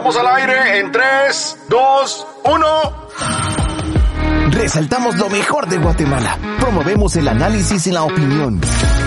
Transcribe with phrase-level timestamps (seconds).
[0.00, 2.66] Vamos al aire en 3, 2, 1.
[4.50, 6.38] Resaltamos lo mejor de Guatemala.
[6.58, 8.62] Promovemos el análisis y la opinión.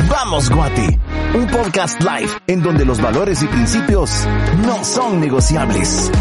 [0.08, 1.00] Vamos, Guate.
[1.34, 4.12] Un podcast live en donde los valores y principios
[4.64, 6.12] no son negociables.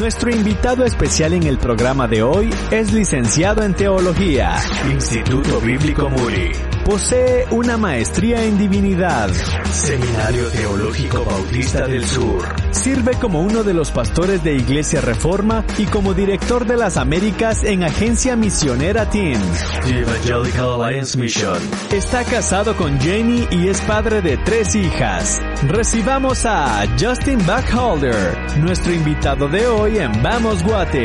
[0.00, 4.56] Nuestro invitado especial en el programa de hoy es licenciado en Teología,
[4.90, 6.50] Instituto Bíblico Muri.
[6.84, 9.30] Posee una maestría en divinidad,
[9.70, 12.42] Seminario Teológico Bautista del Sur.
[12.72, 17.62] Sirve como uno de los pastores de Iglesia Reforma y como director de las Américas
[17.62, 19.40] en Agencia Misionera Team.
[19.84, 21.58] The Evangelical Alliance Mission.
[21.92, 25.40] Está casado con Jenny y es padre de tres hijas.
[25.68, 31.04] Recibamos a Justin Backholder, nuestro invitado de hoy en Vamos Guate.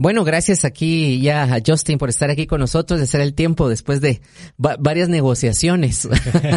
[0.00, 3.68] Bueno, gracias aquí ya a Justin por estar aquí con nosotros, de hacer el tiempo
[3.68, 4.20] después de
[4.56, 6.08] varias negociaciones.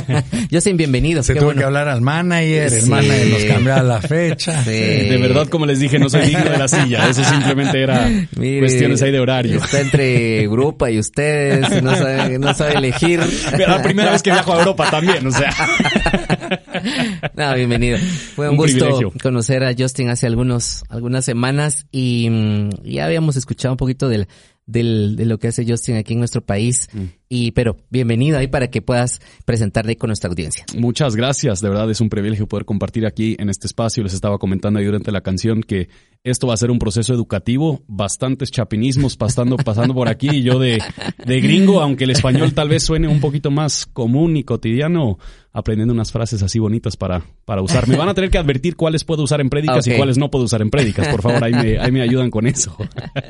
[0.51, 1.23] Justin, bienvenido.
[1.23, 4.61] Se tuvo que hablar al manager, el manager nos cambió la fecha.
[4.61, 7.09] De verdad, como les dije, no soy digno de la silla.
[7.09, 9.57] Eso simplemente era cuestiones ahí de horario.
[9.57, 13.21] Está entre Europa y ustedes, no sabe, no sabe elegir.
[13.57, 15.51] la primera vez que viajo a Europa también, o sea.
[17.35, 17.97] no, bienvenido.
[17.97, 23.73] Fue un, gusto conocer a Justin hace algunos, algunas semanas y mm, ya habíamos escuchado
[23.73, 24.27] un poquito del,
[24.65, 26.89] del, de lo que hace Justin aquí en nuestro país.
[26.93, 27.03] Mm.
[27.33, 30.65] Y, pero bienvenido ahí para que puedas presentarte con nuestra audiencia.
[30.77, 31.61] Muchas gracias.
[31.61, 34.03] De verdad es un privilegio poder compartir aquí en este espacio.
[34.03, 35.87] Les estaba comentando ahí durante la canción que
[36.25, 40.27] esto va a ser un proceso educativo, bastantes chapinismos pasando, pasando por aquí.
[40.29, 40.83] Y yo de,
[41.25, 45.17] de gringo, aunque el español tal vez suene un poquito más común y cotidiano,
[45.53, 47.87] aprendiendo unas frases así bonitas para, para usar.
[47.87, 50.43] Me van a tener que advertir cuáles puedo usar en prédicas y cuáles no puedo
[50.43, 51.07] usar en prédicas.
[51.07, 52.75] Por favor, ahí me, ahí me ayudan con eso.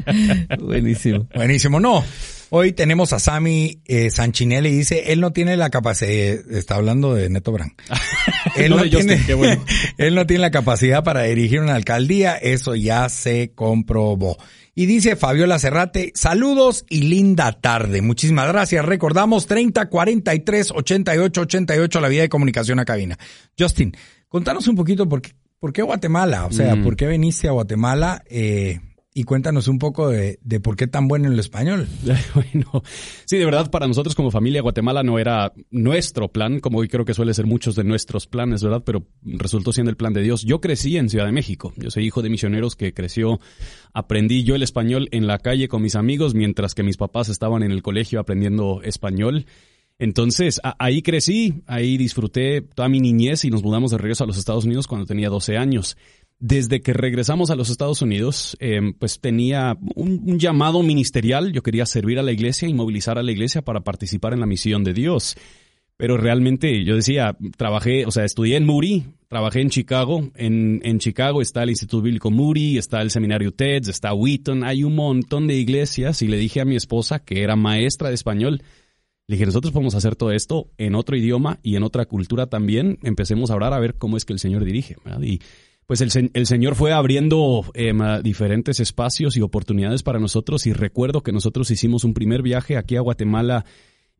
[0.59, 1.28] Buenísimo.
[1.36, 1.80] Buenísimo.
[1.80, 2.03] No,
[2.54, 6.76] Hoy tenemos a Sami eh, Sanchinelli y dice, él no tiene la capacidad, eh, está
[6.76, 7.72] hablando de Neto Brand.
[8.58, 9.22] él, no, tiene,
[9.98, 14.38] él no tiene la capacidad para dirigir una alcaldía, eso ya se comprobó.
[14.76, 18.02] Y dice Fabiola Cerrate, saludos y linda tarde.
[18.02, 18.84] Muchísimas gracias.
[18.84, 23.18] Recordamos 30 43 88 88 la vía de comunicación a cabina.
[23.58, 23.96] Justin,
[24.28, 26.84] contanos un poquito por qué, por qué Guatemala, o sea, mm.
[26.84, 28.82] por qué viniste a Guatemala, eh,
[29.14, 31.88] y cuéntanos un poco de, por qué tan bueno en el español.
[32.34, 32.84] Bueno,
[33.26, 37.04] sí, de verdad, para nosotros como familia Guatemala no era nuestro plan, como hoy creo
[37.04, 38.84] que suele ser muchos de nuestros planes, ¿verdad?
[38.86, 40.44] Pero resultó siendo el plan de Dios.
[40.44, 41.74] Yo crecí en Ciudad de México.
[41.76, 43.40] Yo soy hijo de misioneros que creció,
[43.94, 47.64] aprendí yo el español en la calle con mis amigos, mientras que mis papás estaban
[47.64, 49.46] en el colegio aprendiendo español.
[50.00, 54.38] Entonces, ahí crecí, ahí disfruté toda mi niñez y nos mudamos de regreso a los
[54.38, 55.96] Estados Unidos cuando tenía 12 años
[56.41, 61.53] desde que regresamos a los Estados Unidos, em, pues tenía un, llamado ministerial.
[61.53, 64.47] Yo quería servir a la iglesia y movilizar a la iglesia para participar en la
[64.47, 65.38] misión de Dios.
[65.97, 70.31] Pero realmente yo decía, trabajé, o sea, estudié en Moody, trabajé en Chicago.
[70.35, 74.84] En, en Chicago está el Instituto Bíblico Moody, está el Seminario TEDS, está Wheaton, hay
[74.84, 76.23] un montón de iglesias.
[76.23, 78.63] Y le dije a mi esposa, que era maestra de español,
[79.28, 82.97] le dije, nosotros podemos hacer todo esto en otro idioma y en otra cultura también.
[83.03, 84.96] Empecemos a hablar a ver cómo es que el Señor dirige.
[85.22, 85.40] Y
[85.91, 91.22] pues el, el, Señor fue abriendo em, diferentes espacios y oportunidades para nosotros y recuerdo
[91.22, 93.66] que nosotros hicimos un primer viaje aquí a Guatemala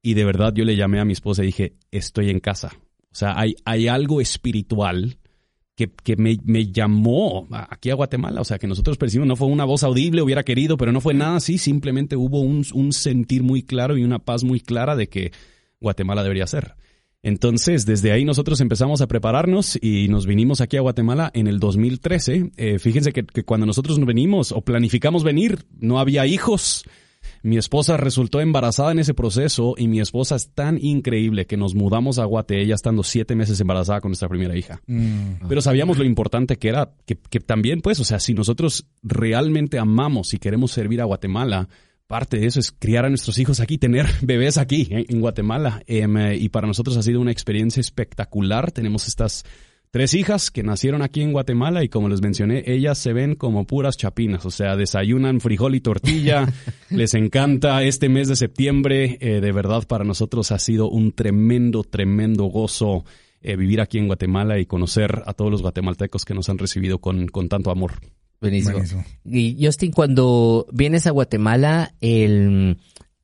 [0.02, 2.74] y de verdad yo le llamé a mi esposa y dije, estoy en casa.
[3.04, 5.18] O sea, hay, hay algo espiritual
[5.74, 8.42] que, que me, me, llamó aquí a Guatemala.
[8.42, 11.14] O sea, que nosotros percibimos, no fue una voz audible, hubiera querido, pero no fue
[11.14, 11.58] nada así.
[11.58, 15.32] Simplemente hubo un, un sentir muy claro y una paz muy clara de que
[15.80, 16.76] Guatemala debería ser.
[17.24, 21.60] Entonces, desde ahí nosotros empezamos a prepararnos y nos vinimos aquí a Guatemala en el
[21.60, 22.52] 2013.
[22.58, 26.84] Eh, fíjense que, cuando nosotros nos venimos o planificamos venir, no había hijos.
[27.44, 31.76] Mi esposa resultó embarazada en ese proceso y mi esposa es tan increíble que nos
[31.76, 34.82] mudamos a Guate, ella estando siete meses embarazada con nuestra primera hija.
[34.88, 35.48] Mm.
[35.48, 39.78] Pero sabíamos lo importante que era, que, que también, pues, o sea, si nosotros realmente
[39.78, 41.70] amamos y queremos servir a Guatemala,
[42.12, 45.82] parte de eso es criar a nuestros hijos aquí, tener bebés aquí en Guatemala.
[45.88, 48.74] Em, y para nosotros ha sido una experiencia espectacular.
[48.74, 49.46] Tenemos estas
[49.92, 53.66] tres hijas que nacieron aquí en Guatemala y como les mencioné, ellas se ven como
[53.66, 56.52] puras chapinas, o sea, desayunan frijol y tortilla,
[56.90, 61.86] les encanta este mes de septiembre, eh, de verdad para nosotros ha sido un tremendo,
[61.86, 63.06] tremendo gozo
[63.42, 67.00] eh, vivir aquí en Guatemala y conocer a todos los guatemaltecos que nos han recibido
[67.00, 67.94] con, con tanto amor.
[68.42, 68.80] Buenísimo.
[69.24, 72.78] Y Justin, cuando vienes a Guatemala, el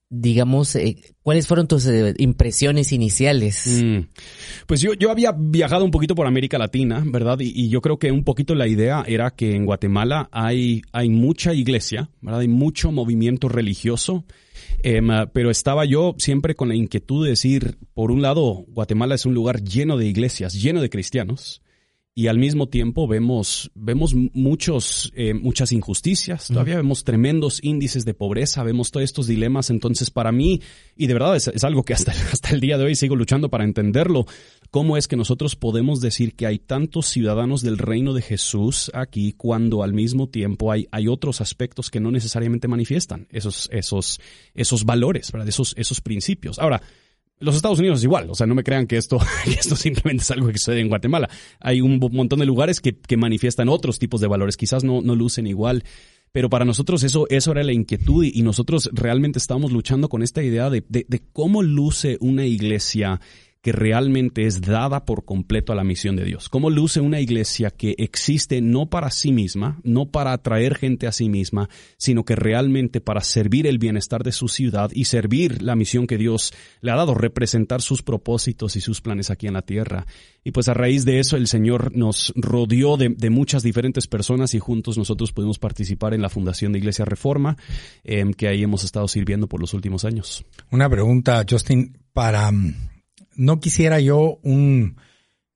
[0.10, 3.82] digamos, eh, ¿cuáles fueron tus eh, impresiones iniciales?
[3.84, 4.08] Mm.
[4.66, 7.40] Pues yo, yo había viajado un poquito por América Latina, ¿verdad?
[7.40, 11.54] Y, yo creo que un poquito la idea era que en Guatemala hay, hay mucha
[11.54, 12.42] iglesia, ¿verdad?
[12.42, 14.24] Hay mucho movimiento religioso.
[14.84, 19.26] Em, pero estaba yo siempre con la inquietud de decir, por un lado, Guatemala es
[19.26, 21.62] un lugar lleno de iglesias, lleno de cristianos,
[22.18, 28.16] y al mismo tiempo vemos, vemos muchos, eh, muchas injusticias, todavía vemos tremendos índices de
[28.16, 29.70] pobreza, vemos todos estos dilemas.
[29.70, 30.60] Entonces, para mí,
[30.96, 33.66] y de verdad es, algo que hasta, hasta el día de hoy sigo luchando para
[33.66, 34.26] entenderlo,
[34.72, 39.34] cómo es que nosotros podemos decir que hay tantos ciudadanos del reino de Jesús aquí
[39.34, 44.20] cuando al mismo tiempo hay, hay otros aspectos que no necesariamente manifiestan esos, esos,
[44.56, 45.48] esos valores, ¿verdad?
[45.48, 46.58] Esos, esos principios.
[46.58, 46.82] Ahora,
[47.40, 50.32] los Estados Unidos es igual, o sea, no me crean que esto, esto simplemente es
[50.32, 51.30] algo que sucede en Guatemala.
[51.60, 55.16] Hay un montón de lugares que, que manifiestan otros tipos de valores, quizás no, no
[55.16, 55.84] lucen igual,
[56.32, 60.44] pero para nosotros eso, eso era la inquietud y, nosotros realmente estábamos luchando con esta
[60.44, 63.20] idea de, de, de cómo luce una iglesia
[63.68, 66.48] que realmente es dada por completo a la misión de Dios.
[66.48, 71.12] ¿Cómo luce una iglesia que existe no para sí misma, no para atraer gente a
[71.12, 71.68] sí misma,
[71.98, 76.18] sino que realmente para servir el bienestar de su ciudad y servir la misión que
[76.18, 80.06] Dios le ha dado, representar sus propósitos y sus planes aquí en la tierra?
[80.46, 84.60] Y pues a raíz de eso el Señor nos rodeó de, muchas diferentes personas y
[84.60, 87.58] juntos nosotros pudimos participar en la fundación de Iglesia Reforma,
[88.06, 90.46] em, que ahí hemos estado sirviendo por los últimos años.
[90.72, 92.97] Una pregunta, Justin, para mm,
[93.38, 94.98] no quisiera yo un,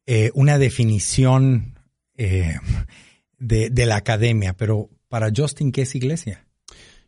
[0.05, 1.79] eh, una definición
[2.15, 2.55] eh,
[3.37, 6.47] de, la academia, pero para Justin, ¿qué es iglesia?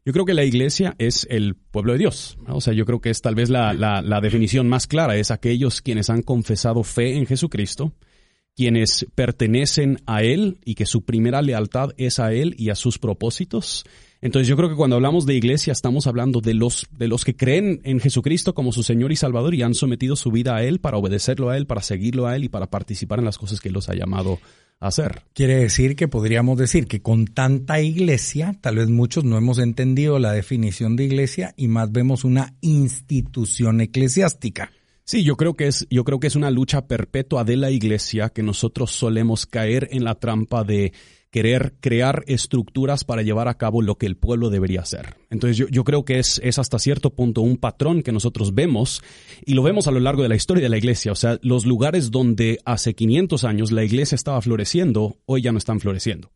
[0.05, 2.37] Yo creo que la iglesia es el pueblo de Dios.
[2.47, 5.81] O sea, yo creo que es tal vez la, la, definición más clara, es aquellos
[5.81, 7.93] quienes han confesado fe en Jesucristo,
[8.55, 12.99] quienes pertenecen a Él y que su primera lealtad es a Él y a sus
[12.99, 13.85] propósitos
[14.23, 17.35] entonces yo creo que cuando hablamos de iglesia estamos hablando de los, de los que
[17.35, 20.79] creen en Jesucristo como su Señor y Salvador y han sometido su vida a Él
[20.79, 23.67] para obedecerlo a Él, para seguirlo a Él y para participar en las cosas que
[23.67, 24.39] Él los ha llamado
[24.79, 25.23] a hacer.
[25.33, 30.17] Quiere decir que podríamos decir que con tanta iglesia, tal vez muchos no hemos entendido
[30.19, 34.71] la definición de iglesia y más vemos una institución eclesiástica.
[35.05, 38.29] Sí, yo creo que es, yo creo que es una lucha perpetua de la iglesia
[38.29, 40.93] que nosotros solemos caer en la trampa de
[41.33, 45.15] querer crear estructuras para llevar a cabo lo que el pueblo debería hacer.
[45.31, 49.01] Entonces yo, yo creo que es, es, hasta cierto punto un patrón que nosotros vemos
[49.43, 51.11] y lo vemos a lo largo de la historia de la iglesia.
[51.11, 55.57] O sea, los lugares donde hace 500 años la iglesia estaba floreciendo, hoy ya no
[55.57, 56.29] están floreciendo.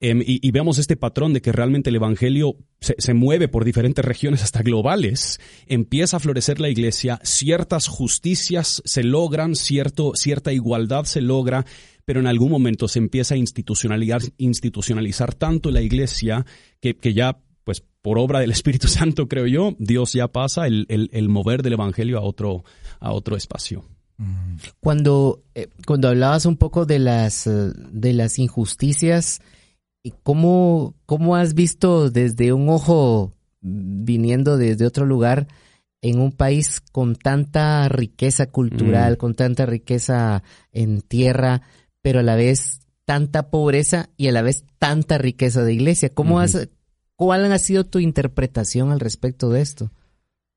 [0.00, 4.04] Em, y, vemos este patrón de que realmente el Evangelio se, se, mueve por diferentes
[4.04, 11.04] regiones hasta globales, empieza a florecer la iglesia, ciertas justicias se logran, cierto, cierta igualdad
[11.04, 11.64] se logra,
[12.04, 16.44] pero en algún momento se empieza a institucionalizar, institucionalizar tanto la iglesia
[16.80, 20.86] que, que ya pues por obra del Espíritu Santo, creo yo, Dios ya pasa el,
[20.88, 22.64] el, mover del Evangelio a otro,
[23.00, 23.84] a otro espacio.
[24.78, 29.40] Cuando, eh, cuando hablabas un poco de las, eh, de las injusticias,
[30.22, 35.48] ¿cómo, ¿cómo has visto desde un ojo viniendo desde otro lugar
[36.02, 39.16] en un país con tanta riqueza cultural, mm.
[39.16, 41.62] con tanta riqueza en tierra,
[42.04, 46.10] pero a la vez tanta pobreza y a la vez tanta riqueza de iglesia.
[46.10, 46.68] ¿Cómo has,
[47.16, 49.90] ¿Cuál ha sido tu interpretación al respecto de esto?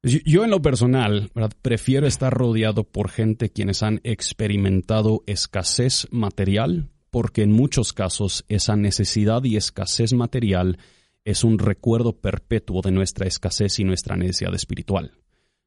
[0.03, 7.43] Yo en lo personal prefiero estar rodeado por gente quienes han experimentado escasez material, porque
[7.43, 10.79] en muchos casos esa necesidad y escasez material
[11.23, 15.13] es un recuerdo perpetuo de nuestra escasez y nuestra necesidad espiritual.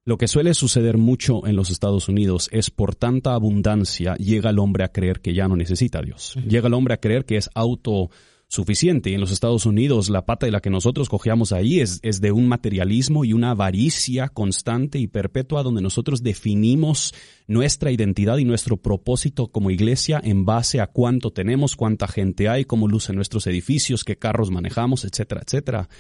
[0.07, 4.59] Lo que suele suceder mucho en los Estados Unidos es por tanta abundancia llega el
[4.59, 6.37] hombre a creer que ya no necesita a Dios.
[6.49, 9.11] Llega el hombre a creer que es autosuficiente.
[9.11, 12.23] Y en los Estados Unidos la pata de la que nosotros cogíamos ahí es, es
[12.23, 17.13] de un materialismo y una avaricia constante y perpetua donde nosotros definimos
[17.47, 22.65] nuestra identidad y nuestro propósito como iglesia en base a cuánto tenemos, cuánta gente hay,
[22.65, 25.91] cómo lucen nuestros edificios, qué carros manejamos, etcétera, etcétera.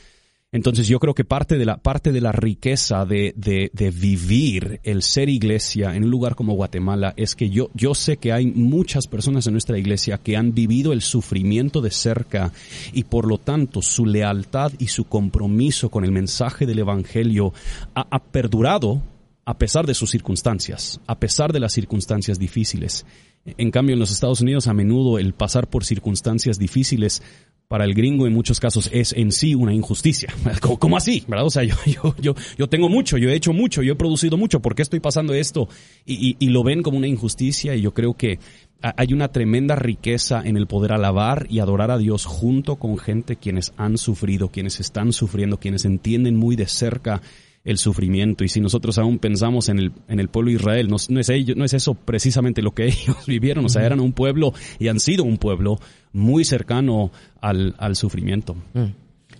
[0.52, 4.80] Entonces yo creo que parte de la, parte de la riqueza de, de, de, vivir
[4.82, 8.46] el ser iglesia en un lugar como Guatemala es que yo, yo sé que hay
[8.46, 12.52] muchas personas en nuestra iglesia que han vivido el sufrimiento de cerca
[12.92, 17.52] y por lo tanto su lealtad y su compromiso con el mensaje del Evangelio
[17.94, 19.02] ha, ha perdurado
[19.44, 23.06] a pesar de sus circunstancias, a pesar de las circunstancias difíciles.
[23.44, 27.22] En cambio, en los Estados Unidos a menudo el pasar por circunstancias difíciles
[27.70, 30.34] para el gringo en muchos casos es en sí una injusticia.
[30.60, 31.22] ¿Cómo, así?
[31.28, 31.46] ¿Verdad?
[31.46, 34.36] O sea, yo, yo, yo, yo, tengo mucho, yo he hecho mucho, yo he producido
[34.36, 35.68] mucho, ¿por qué estoy pasando esto?
[36.04, 38.40] Y, y, lo ven como una injusticia y yo creo que
[38.82, 43.36] hay una tremenda riqueza en el poder alabar y adorar a Dios junto con gente
[43.36, 47.22] quienes han sufrido, quienes están sufriendo, quienes entienden muy de cerca
[47.64, 48.44] el sufrimiento.
[48.44, 51.28] Y si nosotros aún pensamos en el, en el pueblo de Israel, no, no, es
[51.28, 53.64] ello, no es eso precisamente lo que ellos vivieron.
[53.64, 55.78] O sea, eran un pueblo y han sido un pueblo
[56.12, 58.56] muy cercano al, al sufrimiento.
[58.74, 58.92] Mm.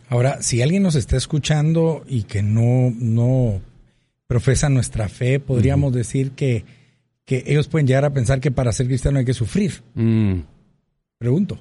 [0.09, 3.61] Ahora, si alguien nos está escuchando y que no, no
[4.27, 6.65] profesa nuestra fe, podríamos decir que,
[7.25, 9.83] que ellos pueden llegar a pensar que para ser cristiano hay que sufrir.
[9.95, 10.41] Mm.
[11.19, 11.59] Pregunto.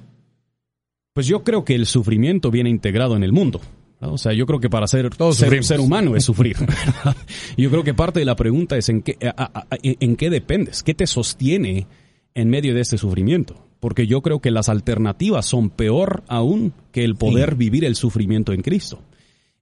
[1.12, 3.60] Pues yo creo que el sufrimiento viene integrado en el mundo.
[4.00, 6.56] O sea, yo creo que para ser, Todos ser, ser humano es sufrir.
[7.56, 9.18] yo creo que parte de la pregunta es en qué,
[9.82, 11.86] en qué dependes, qué te sostiene
[12.34, 13.66] en medio de este sufrimiento.
[13.78, 18.52] Porque yo creo que las alternativas son peor aún que el poder vivir el sufrimiento
[18.52, 19.02] en Cristo.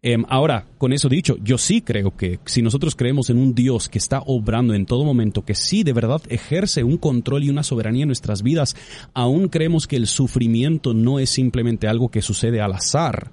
[0.01, 3.89] Em, ahora, con eso dicho, yo sí creo que si nosotros creemos en un Dios
[3.89, 7.65] que está obrando en todo momento, que sí de verdad ejerce un control y una
[7.65, 8.77] soberanía en nuestras vidas,
[9.13, 13.33] aún creemos que el sufrimiento no es simplemente algo que sucede al azar,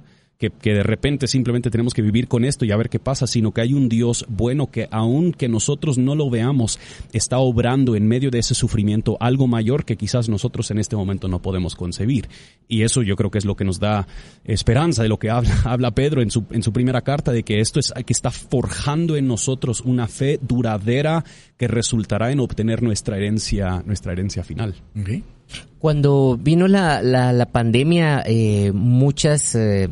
[0.51, 3.51] que, de repente simplemente tenemos que vivir con esto y a ver qué pasa, sino
[3.51, 6.79] que hay un Dios bueno que aunque nosotros no lo veamos,
[7.13, 11.27] está obrando en medio de ese sufrimiento algo mayor que quizás nosotros en este momento
[11.27, 12.27] no podemos concebir.
[12.67, 14.07] Y eso yo creo que es lo que nos da
[14.43, 17.59] esperanza de lo que habla, habla Pedro en su, en su primera carta, de que
[17.59, 21.23] esto es que está forjando en nosotros una fe duradera
[21.57, 24.75] que resultará en obtener nuestra herencia, nuestra herencia final.
[25.79, 29.89] Cuando vino la, la, pandemia, eh, muchas eh,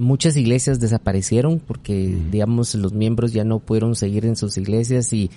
[0.00, 5.30] muchas iglesias desaparecieron porque, digamos, los miembros ya no pudieron seguir en sus iglesias y,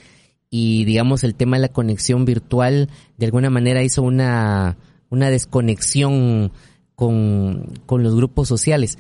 [0.50, 4.78] y, digamos, el tema de la conexión virtual de alguna manera hizo una,
[5.10, 6.52] una desconexión
[6.96, 8.98] con, con los grupos sociales.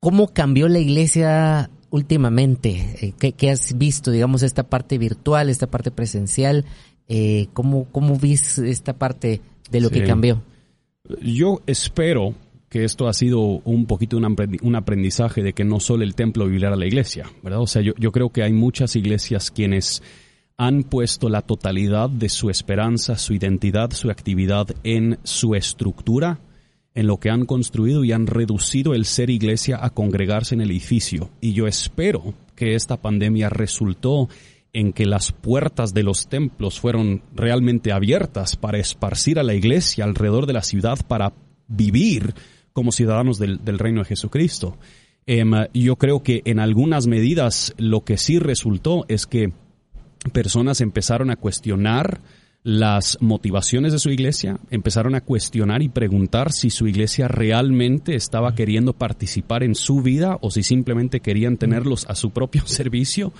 [0.00, 2.96] ¿Cómo cambió la iglesia últimamente?
[3.00, 6.64] Eh, ¿Qué, qué has visto, digamos, esta parte virtual, esta parte presencial?
[7.08, 9.40] Eh, ¿cómo, ¿Cómo esta parte
[9.70, 10.42] de lo que cambió?
[11.22, 12.34] Yo espero
[12.68, 16.72] que esto ha sido un poquito un aprendizaje de que no solo el templo vivirá
[16.72, 17.60] a la iglesia, ¿verdad?
[17.60, 20.02] O sea, yo creo que hay muchas iglesias quienes
[20.58, 26.40] han puesto la totalidad de su esperanza, su identidad, su actividad en su estructura,
[26.94, 30.70] en lo que han construido y han reducido el ser iglesia a congregarse en el
[30.70, 31.30] edificio.
[31.42, 34.30] Y yo espero que esta pandemia resultó
[34.72, 40.04] en que las puertas de los templos fueron realmente abiertas para esparcir a la iglesia
[40.04, 41.34] alrededor de la ciudad para
[41.68, 42.34] vivir
[42.76, 44.76] como ciudadanos del, reino de Jesucristo.
[45.24, 49.54] Em, yo creo que en algunas medidas lo que sí resultó es que
[50.34, 52.20] personas empezaron a cuestionar
[52.62, 58.54] las motivaciones de su iglesia, empezaron a cuestionar y preguntar si su iglesia realmente estaba
[58.54, 63.32] queriendo participar en su vida o si simplemente querían tenerlos a su propio servicio.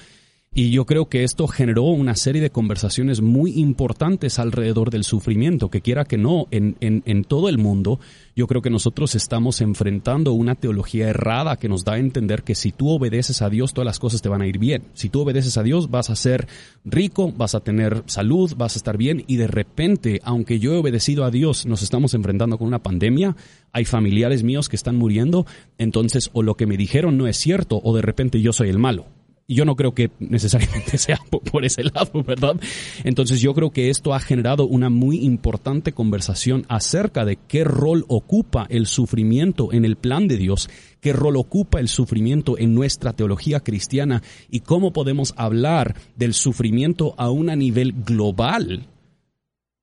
[0.59, 5.69] Y yo creo que esto generó una serie de conversaciones muy importantes alrededor del sufrimiento,
[5.69, 8.01] que quiera que no, en, en, todo el mundo,
[8.35, 12.55] yo creo que nosotros estamos enfrentando una teología errada que nos da a entender que
[12.55, 14.85] si tú obedeces a Dios, todas las cosas te van a ir bien.
[14.95, 16.49] Si tú obedeces a Dios, vas a ser
[16.87, 20.79] rico, vas a tener salud, vas a estar bien, y de repente, aunque yo he
[20.79, 23.37] obedecido a Dios, nos estamos enfrentando con una pandemia,
[23.73, 25.45] hay familiares míos que están muriendo,
[25.77, 28.79] entonces o lo que me dijeron no es cierto, o de repente yo soy el
[28.79, 29.16] malo
[29.49, 31.19] yo no creo que necesariamente sea
[31.50, 32.57] por, ese lado, ¿verdad?
[33.05, 38.05] Entonces yo creo que esto ha generado una muy importante conversación acerca de qué rol
[38.09, 40.69] ocupa el sufrimiento en el plan de Dios,
[41.00, 47.15] qué rol ocupa el sufrimiento en nuestra teología cristiana y cómo podemos hablar del sufrimiento
[47.17, 48.88] a un nivel global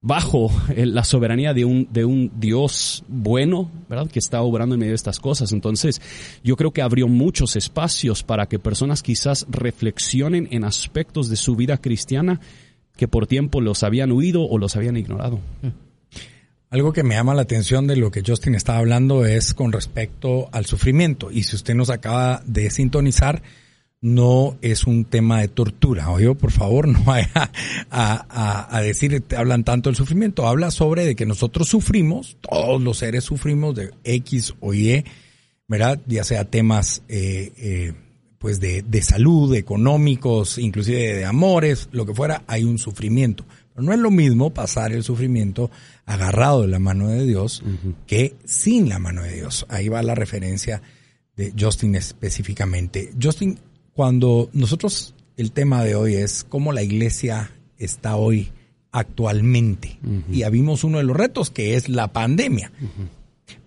[0.04, 4.12] bajo la soberanía de un, de un Dios bueno, ¿verdad?
[4.12, 5.52] Que está obrando en medio de estas cosas.
[5.54, 6.02] Entonces,
[6.44, 11.56] yo creo que abrió muchos espacios para que personas quizás reflexionen en aspectos de su
[11.56, 12.42] vida cristiana
[12.98, 15.40] que por tiempo los habían huido o los habían ignorado.
[16.70, 20.50] Algo que me llama la atención de lo que Justin estaba hablando es con respecto
[20.52, 21.32] al sufrimiento.
[21.32, 23.42] Y si usted nos acaba de sintonizar,
[24.04, 26.12] no es un tema de tortura.
[26.12, 27.32] Oye, por favor, no vaya
[27.90, 30.46] a, a, decir, hablan tanto del sufrimiento.
[30.46, 35.06] Habla sobre de que nosotros sufrimos, todos los seres sufrimos de X o Y,
[35.70, 36.02] ¿verdad?
[36.06, 37.94] Ya sea temas, eh, eh,
[38.40, 43.46] pues de, de salud, económicos, inclusive de amores, lo que fuera, hay un sufrimiento.
[43.74, 45.72] Pero no es lo mismo pasar el sufrimiento
[46.06, 47.64] agarrado de la mano de Dios
[48.06, 49.66] que sin la mano de Dios.
[49.70, 50.82] Ahí va la referencia
[51.38, 53.14] de Justin específicamente.
[53.20, 53.58] Justin,
[53.94, 58.52] cuando nosotros, el tema de hoy es cómo la iglesia está hoy
[58.92, 60.00] actualmente.
[60.32, 62.72] Y ya vimos uno de los retos que es la pandemia.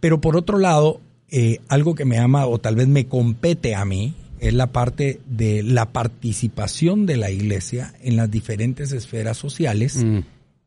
[0.01, 3.85] Pero por otro lado, eh, algo que me ama o tal vez me compete a
[3.85, 10.05] mí es la parte de la participación de la iglesia en las diferentes esferas sociales
[10.05, 10.19] mm.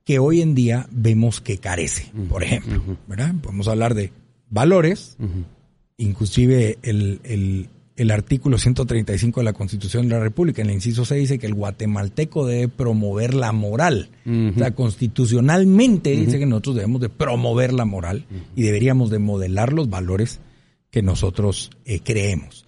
[0.04, 2.12] que hoy en día vemos que carece.
[2.30, 3.34] Por ejemplo, ¿verdad?
[3.42, 4.12] Podemos hablar de
[4.50, 5.18] valores,
[5.98, 7.70] inclusive el, el,
[8.00, 11.48] el, artículo 135 de la Constitución de la República, en el inciso 6 dice que
[11.48, 14.10] el guatemalteco debe promover la moral.
[14.26, 18.26] O sea, constitucionalmente dice que nosotros debemos de promover la moral
[18.56, 20.40] y deberíamos de modelar los valores
[20.92, 22.66] que nosotros eh, creemos.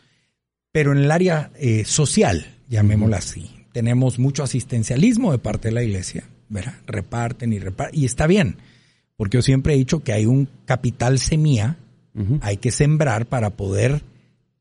[0.72, 5.84] Pero en el área eh, social, llamémosla así, tenemos mucho asistencialismo de parte de la
[5.84, 6.76] iglesia, ¿verdad?
[6.86, 8.58] Reparten y reparten, y está bien,
[9.18, 11.78] porque yo siempre he dicho que hay un capital semilla,
[12.42, 14.04] hay que sembrar para poder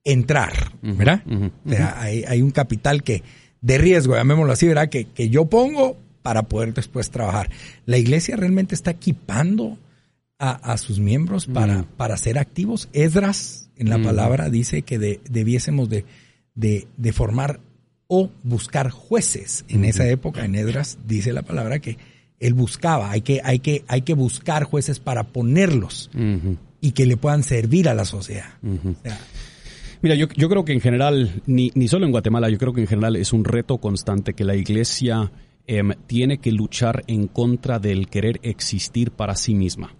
[0.04, 1.22] entrar, ¿verdad?
[1.64, 3.22] o sea, hay, hay, un capital que
[3.60, 4.88] de riesgo, llamémoslo así, ¿verdad?
[4.88, 7.50] Que, que yo pongo para poder después trabajar.
[7.86, 9.78] La iglesia realmente está equipando
[10.38, 12.88] a, sus miembros para, para ser activos.
[12.94, 16.06] Esdras en la palabra dice que debiésemos de,
[16.54, 17.60] de, formar
[18.06, 19.66] o buscar jueces.
[19.68, 21.98] En esa época, en Edras, dice la palabra que
[22.38, 26.10] él buscaba, hay que, hay que, hay que buscar jueces para ponerlos
[26.80, 28.54] y que le puedan servir a la sociedad.
[30.02, 32.86] Mira, yo, creo que en general, ni, ni solo en Guatemala, yo creo que en
[32.86, 35.30] general es un reto constante que la iglesia
[35.66, 39.94] em, tiene que luchar en contra del querer existir para sí misma.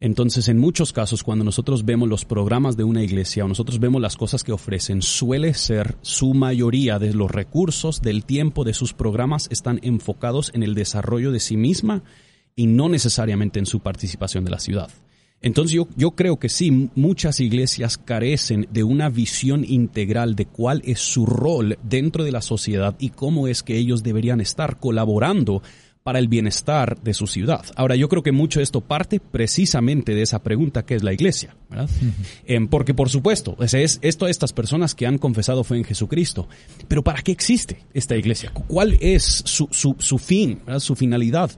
[0.00, 4.02] Entonces, en muchos casos, cuando nosotros vemos los programas de una iglesia o nosotros vemos
[4.02, 8.92] las cosas que ofrecen, suele ser su mayoría de los recursos, del tiempo de sus
[8.92, 12.04] programas están enfocados en el desarrollo de sí misma
[12.54, 14.90] y no necesariamente en su participación de la ciudad.
[15.40, 20.82] Entonces yo, yo creo que sí, muchas iglesias carecen de una visión integral de cuál
[20.84, 25.62] es su rol dentro de la sociedad y cómo es que ellos deberían estar colaborando
[26.08, 27.66] para el bienestar de su ciudad.
[27.76, 31.12] Ahora, yo creo que mucho de esto parte precisamente de esa pregunta que es la
[31.12, 31.90] iglesia, ¿verdad?
[32.46, 36.48] Em, porque, por supuesto, es esto de estas personas que han confesado fe en Jesucristo.
[36.88, 38.50] Pero ¿para qué existe esta iglesia?
[38.54, 41.50] ¿Cuál es su, su, fin, su finalidad?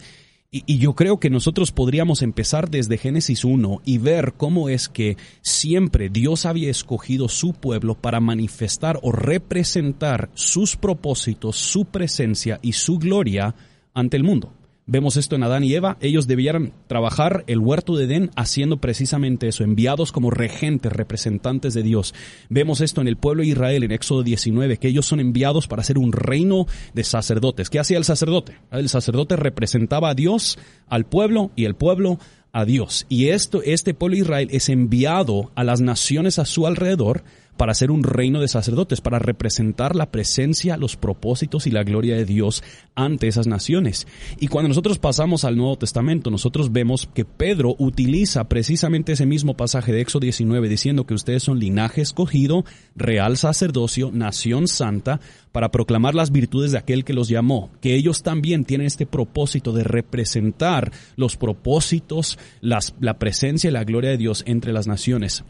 [0.52, 5.16] Y, yo creo que nosotros podríamos empezar desde Génesis 1 y ver cómo es que
[5.42, 12.72] siempre Dios había escogido su pueblo para manifestar o representar sus propósitos, su presencia y
[12.72, 13.54] su gloria
[13.94, 14.52] ante el mundo.
[14.92, 15.96] Vemos esto en Adán y Eva.
[16.00, 21.84] Ellos debieran trabajar el huerto de Edén haciendo precisamente eso, enviados como regentes, representantes de
[21.84, 22.12] Dios.
[22.48, 25.84] Vemos esto en el pueblo de Israel en Éxodo 19, que ellos son enviados para
[25.84, 27.70] ser un reino de sacerdotes.
[27.70, 28.56] ¿Qué hacía el sacerdote?
[28.72, 32.18] El sacerdote representaba a Dios, al pueblo y el pueblo
[32.50, 33.06] a Dios.
[33.08, 37.22] Y esto, este pueblo de Israel es enviado a las naciones a su alrededor
[37.60, 42.16] para ser un reino de sacerdotes, para representar la presencia, los propósitos y la gloria
[42.16, 44.06] de Dios ante esas naciones.
[44.38, 49.58] Y cuando nosotros pasamos al Nuevo Testamento, nosotros vemos que Pedro utiliza precisamente ese mismo
[49.58, 52.64] pasaje de Éxodo 19 diciendo que ustedes son linaje escogido,
[52.96, 55.20] real sacerdocio, nación santa,
[55.52, 59.74] para proclamar las virtudes de aquel que los llamó, que ellos también tienen este propósito
[59.74, 65.44] de representar los propósitos, la presencia y la gloria de Dios entre las naciones.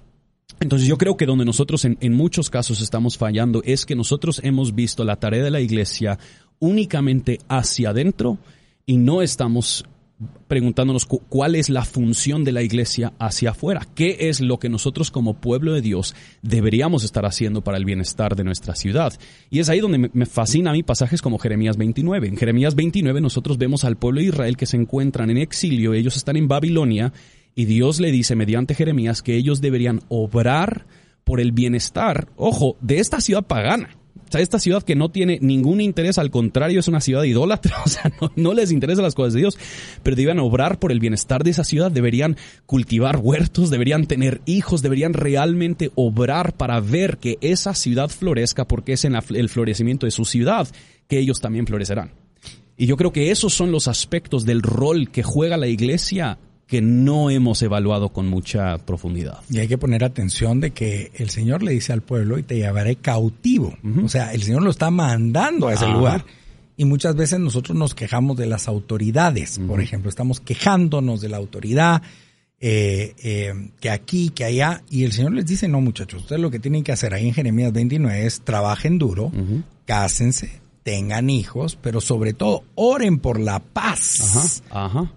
[0.58, 4.74] Entonces yo creo que donde nosotros en, muchos casos estamos fallando es que nosotros hemos
[4.74, 6.18] visto la tarea de la iglesia
[6.58, 8.38] únicamente hacia adentro
[8.86, 9.84] y no estamos
[10.48, 15.10] preguntándonos cuál es la función de la iglesia hacia afuera, qué es lo que nosotros
[15.10, 19.14] como pueblo de Dios deberíamos estar haciendo para el bienestar de nuestra ciudad.
[19.48, 22.28] Y es ahí donde me, fascina a mí pasajes como Jeremías 29.
[22.28, 26.16] En Jeremías 29 nosotros vemos al pueblo de Israel que se encuentran en exilio, ellos
[26.16, 27.14] están en Babilonia
[27.54, 30.86] y Dios le dice mediante Jeremías que ellos deberían obrar
[31.24, 33.96] por el bienestar, ojo, de esta ciudad pagana.
[34.16, 37.76] O sea, esta ciudad que no tiene ningún interés, al contrario, es una ciudad idólatra,
[37.84, 39.58] o sea, no, les interesan las cosas de Dios,
[40.04, 44.82] pero deberían obrar por el bienestar de esa ciudad, deberían cultivar huertos, deberían tener hijos,
[44.82, 50.12] deberían realmente obrar para ver que esa ciudad florezca, porque es en el florecimiento de
[50.12, 50.68] su ciudad
[51.08, 52.12] que ellos también florecerán.
[52.76, 56.38] Y yo creo que esos son los aspectos del rol que juega la iglesia
[56.70, 59.40] que no hemos evaluado con mucha profundidad.
[59.50, 62.54] Y hay que poner atención de que el Señor le dice al pueblo y te
[62.54, 63.76] llevaré cautivo.
[64.04, 66.24] O sea, el Señor lo está mandando a ese lugar.
[66.76, 69.59] Y muchas veces nosotros nos quejamos de las autoridades.
[69.66, 72.02] Por ejemplo, estamos quejándonos de la autoridad,
[72.61, 74.85] eh, eh, que aquí, que allá.
[74.90, 77.35] Y el Señor les dice, no muchachos, ustedes lo que tienen que hacer ahí en
[77.35, 79.33] Jeremías 29 es trabajen duro,
[79.87, 84.62] cásense, tengan hijos, pero sobre todo oren por la paz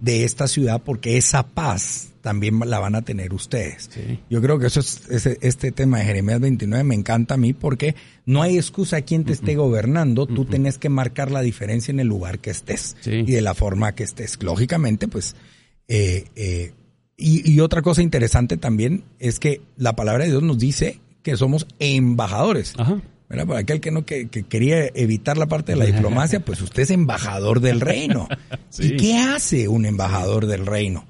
[0.02, 3.90] de esta ciudad, porque esa paz también la van a tener ustedes.
[4.30, 7.96] Yo creo que eso es, este tema de Jeremías 29 me encanta a mí porque
[8.26, 12.00] no hay excusa a quien te esté gobernando, tú tienes que marcar la diferencia en
[12.00, 14.42] el lugar que estés y de la forma que estés.
[14.42, 15.36] Lógicamente, pues,
[15.90, 16.74] eh, eh,
[17.18, 21.68] y, otra cosa interesante también es que la palabra de Dios nos dice que somos
[21.80, 22.74] embajadores.
[22.78, 23.02] Ajá.
[23.34, 26.92] Para aquel que no que, quería evitar la parte de la diplomacia, pues usted es
[26.92, 28.28] embajador del reino.
[28.80, 31.06] ¿Y qué hace un embajador del reino?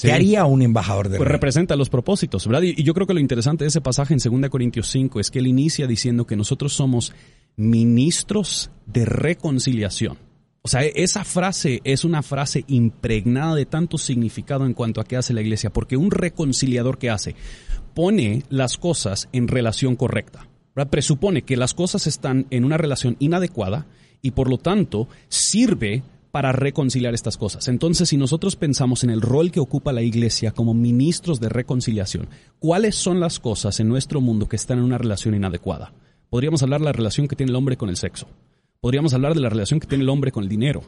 [0.00, 1.32] ¿Qué haría un embajador del pues reino?
[1.32, 2.62] representa los propósitos, ¿verdad?
[2.62, 5.40] Y, yo creo que lo interesante de ese pasaje en 2 Corintios 5 es que
[5.40, 7.12] él inicia diciendo que nosotros somos
[7.56, 10.18] ministros de reconciliación.
[10.62, 15.16] O sea, esa frase es una frase impregnada de tanto significado en cuanto a qué
[15.16, 17.34] hace la iglesia, porque un reconciliador que hace
[17.94, 20.48] pone las cosas en relación correcta
[20.84, 23.86] presupone que las cosas están en una relación inadecuada
[24.20, 27.66] y por lo tanto sirve para reconciliar estas cosas.
[27.68, 32.28] Entonces, si nosotros pensamos en el rol que ocupa la iglesia como ministros de reconciliación,
[32.58, 35.94] ¿cuáles son las cosas en nuestro mundo que están en una relación inadecuada?
[36.28, 38.28] Podríamos hablar de la relación que tiene el hombre con el sexo.
[38.82, 40.82] Podríamos hablar de la relación que tiene el hombre con el dinero.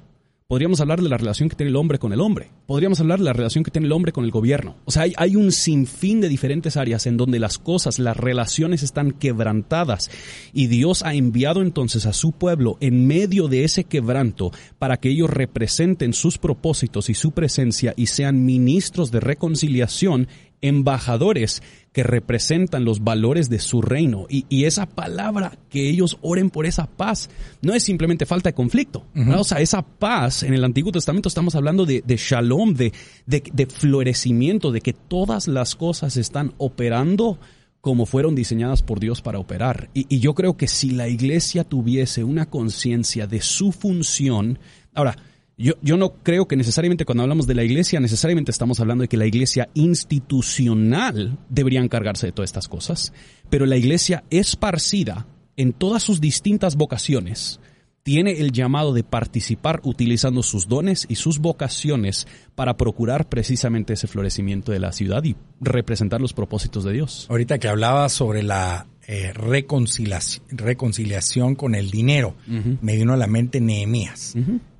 [0.50, 2.48] Podríamos hablar de la relación que tiene el hombre con el hombre.
[2.64, 4.76] Podríamos hablar de la relación que tiene el hombre con el gobierno.
[4.86, 9.10] O sea, hay, un sinfín de diferentes áreas en donde las cosas, las relaciones están
[9.10, 10.10] quebrantadas.
[10.54, 15.10] Y Dios ha enviado entonces a su pueblo en medio de ese quebranto para que
[15.10, 20.28] ellos representen sus propósitos y su presencia y sean ministros de reconciliación
[20.60, 24.26] embajadores que representan los valores de su reino.
[24.28, 27.28] Y, esa palabra, que ellos oren por esa paz,
[27.62, 29.04] no es simplemente falta de conflicto.
[29.36, 32.92] O sea, esa paz, en el Antiguo Testamento estamos hablando de, shalom, de,
[33.26, 37.38] de, florecimiento, de que todas las cosas están operando
[37.80, 39.88] como fueron diseñadas por Dios para operar.
[39.94, 44.58] Y, y yo creo que si la iglesia tuviese una conciencia de su función,
[44.94, 45.16] ahora,
[45.58, 49.08] yo, yo no creo que necesariamente cuando hablamos de la iglesia, necesariamente estamos hablando de
[49.08, 53.12] que la iglesia institucional debería encargarse de todas estas cosas,
[53.50, 57.60] pero la iglesia esparcida en todas sus distintas vocaciones
[58.04, 64.06] tiene el llamado de participar utilizando sus dones y sus vocaciones para procurar precisamente ese
[64.06, 67.26] florecimiento de la ciudad y representar los propósitos de Dios.
[67.28, 72.34] Ahorita que hablaba sobre la eh, reconciliación, reconciliación, con el dinero,
[72.80, 74.34] me vino a la mente Nehemías.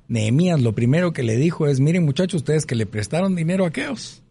[0.09, 3.69] Nehemías lo primero que le dijo es, miren muchachos, ustedes que le prestaron dinero a
[3.69, 4.21] aquellos,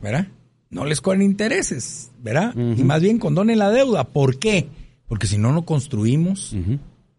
[0.00, 0.28] ¿verdad?
[0.70, 2.54] No les cobren intereses, ¿verdad?
[2.56, 4.04] Y más bien condonen la deuda.
[4.04, 4.68] ¿Por qué?
[5.06, 6.56] Porque si no, no construimos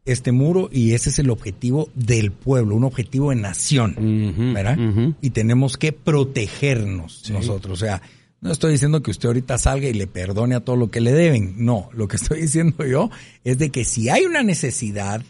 [0.06, 4.78] este muro y ese es el objetivo del pueblo, un objetivo de nación, ¿verdad?
[5.22, 7.82] Y tenemos que protegernos nosotros.
[7.82, 8.02] O sea,
[8.42, 11.12] no estoy diciendo que usted ahorita salga y le perdone a todo lo que le
[11.12, 11.56] deben.
[11.58, 13.10] No, lo que estoy diciendo yo
[13.44, 15.24] es de que si hay una necesidad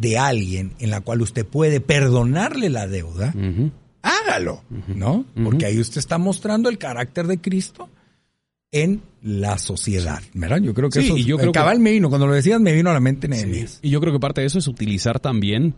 [0.00, 3.34] de alguien en la cual usted puede perdonarle la deuda,
[4.02, 5.26] hágalo, ¿no?
[5.44, 7.90] Porque ahí usted está mostrando el carácter de Cristo
[8.72, 10.58] en la sociedad, ¿verdad?
[10.58, 12.88] Yo creo que eso y yo creo cabal me vino, cuando lo decías me vino
[12.88, 13.80] a la mente Nehemías.
[13.82, 15.74] Y yo creo que parte de eso es utilizar también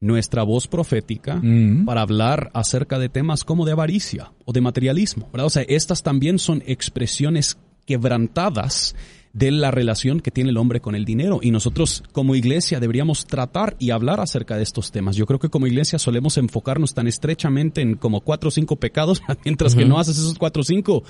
[0.00, 1.40] nuestra voz profética
[1.86, 5.46] para hablar acerca de temas como de avaricia o de materialismo, ¿verdad?
[5.46, 7.56] O sea, estas también son expresiones
[7.86, 8.94] quebrantadas
[9.32, 11.40] de la relación que tiene el hombre con el dinero.
[11.42, 15.16] Y nosotros como iglesia deberíamos tratar y hablar acerca de estos temas.
[15.16, 19.22] Yo creo que como iglesia solemos enfocarnos tan estrechamente en como cuatro o cinco pecados,
[19.44, 21.02] mientras que no haces esos cuatro o cinco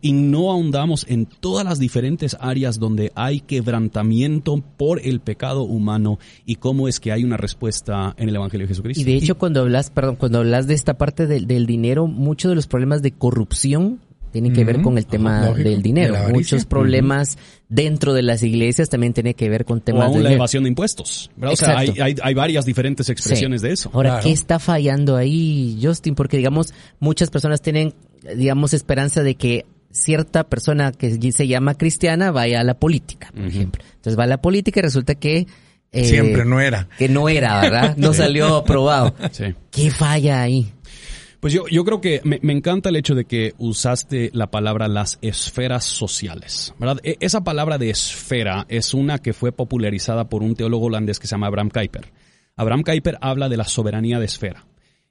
[0.00, 6.18] y no ahondamos en todas las diferentes áreas donde hay quebrantamiento por el pecado humano
[6.46, 9.00] y cómo es que hay una respuesta en el Evangelio de Jesucristo.
[9.00, 12.50] Y de hecho, cuando hablas, perdón, cuando hablas de esta parte del, del dinero, muchos
[12.50, 14.00] de los problemas de corrupción
[14.32, 16.16] tiene que ver con el tema del dinero.
[16.30, 20.32] Muchos problemas dentro de las iglesias también tiene que ver con temas o aún la
[20.32, 21.30] evasión de impuestos.
[21.40, 23.90] O sea, hay, hay, varias diferentes expresiones de eso.
[23.92, 26.14] Ahora, ¿qué está fallando ahí, Justin?
[26.14, 27.94] Porque, digamos, muchas personas tienen,
[28.36, 33.44] digamos, esperanza de que cierta persona que se llama cristiana vaya a la política, por
[33.44, 33.84] ejemplo.
[33.96, 35.46] Entonces va a la política y resulta que...
[35.92, 36.88] Eh, Siempre no era.
[36.96, 37.96] Que no era, ¿verdad?
[37.98, 39.14] No salió aprobado.
[39.70, 40.72] ¿Qué falla ahí?
[41.42, 45.18] Pues yo, yo creo que me, encanta el hecho de que usaste la palabra las
[45.22, 47.00] esferas sociales, ¿verdad?
[47.02, 51.26] E, esa palabra de esfera es una que fue popularizada por un teólogo holandés que
[51.26, 52.12] se llama Abraham Kuyper.
[52.54, 54.68] Abraham Kuyper habla de la soberanía de esfera.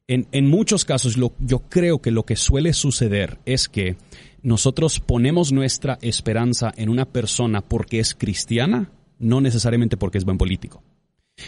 [0.08, 3.98] En, en muchos casos lo, yo creo que lo que suele suceder es que
[4.42, 8.90] nosotros ponemos nuestra esperanza en una persona porque es cristiana,
[9.20, 10.82] no necesariamente porque es buen político.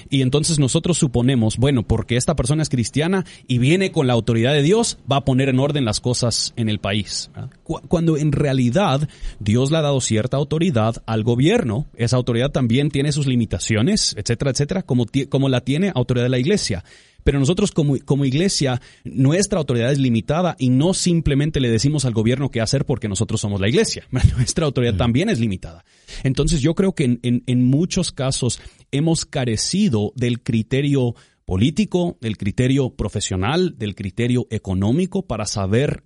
[0.10, 4.54] Y entonces nosotros suponemos, bueno, porque esta persona es cristiana y viene con la autoridad
[4.54, 7.30] de Dios, va a poner en orden las cosas en el país.
[7.64, 9.08] Cuando en realidad
[9.40, 14.52] Dios le ha dado cierta autoridad al gobierno, esa autoridad también tiene sus limitaciones, etcétera,
[14.52, 16.84] etcétera, como, como la tiene autoridad de la iglesia.
[17.24, 22.14] Pero nosotros como, como, iglesia, nuestra autoridad es limitada y no simplemente le decimos al
[22.14, 24.08] gobierno qué hacer porque nosotros somos la iglesia.
[24.38, 25.86] Nuestra autoridad también es limitada.
[26.24, 28.60] Entonces yo creo que en, en muchos casos
[28.92, 36.04] hemos carecido del criterio político, del criterio profesional, del criterio económico para saber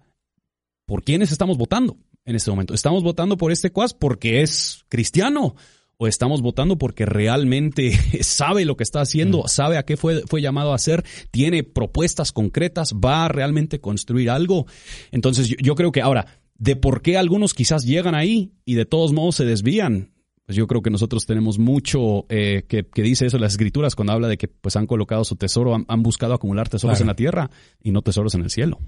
[0.86, 2.74] por quiénes estamos votando en este momento.
[2.74, 5.56] ¿Estamos votando por este cuas porque es cristiano?
[6.00, 9.48] ¿O estamos votando porque realmente sabe lo que está haciendo, mm.
[9.48, 14.30] sabe a qué fue, fue llamado a hacer, tiene propuestas concretas, va a realmente construir
[14.30, 14.68] algo?
[15.12, 16.28] Entonces yo creo que ahora,
[16.60, 20.12] de por qué algunos quizás llegan ahí y de todos modos se desvían,
[20.46, 24.14] pues yo creo que nosotros tenemos mucho eh, que, dice eso en las escrituras cuando
[24.14, 27.50] habla de que pues han colocado su tesoro, han, buscado acumular tesoros en la tierra
[27.82, 28.80] y no tesoros en el cielo.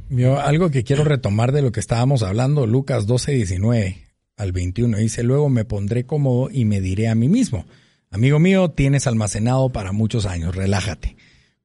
[0.42, 4.09] algo que quiero retomar de lo que estábamos hablando, Lucas 12, 19
[4.40, 7.66] al 21, dice, luego me pondré cómodo y me diré a mí mismo,
[8.10, 11.18] amigo mío, tienes almacenado para muchos años, relájate,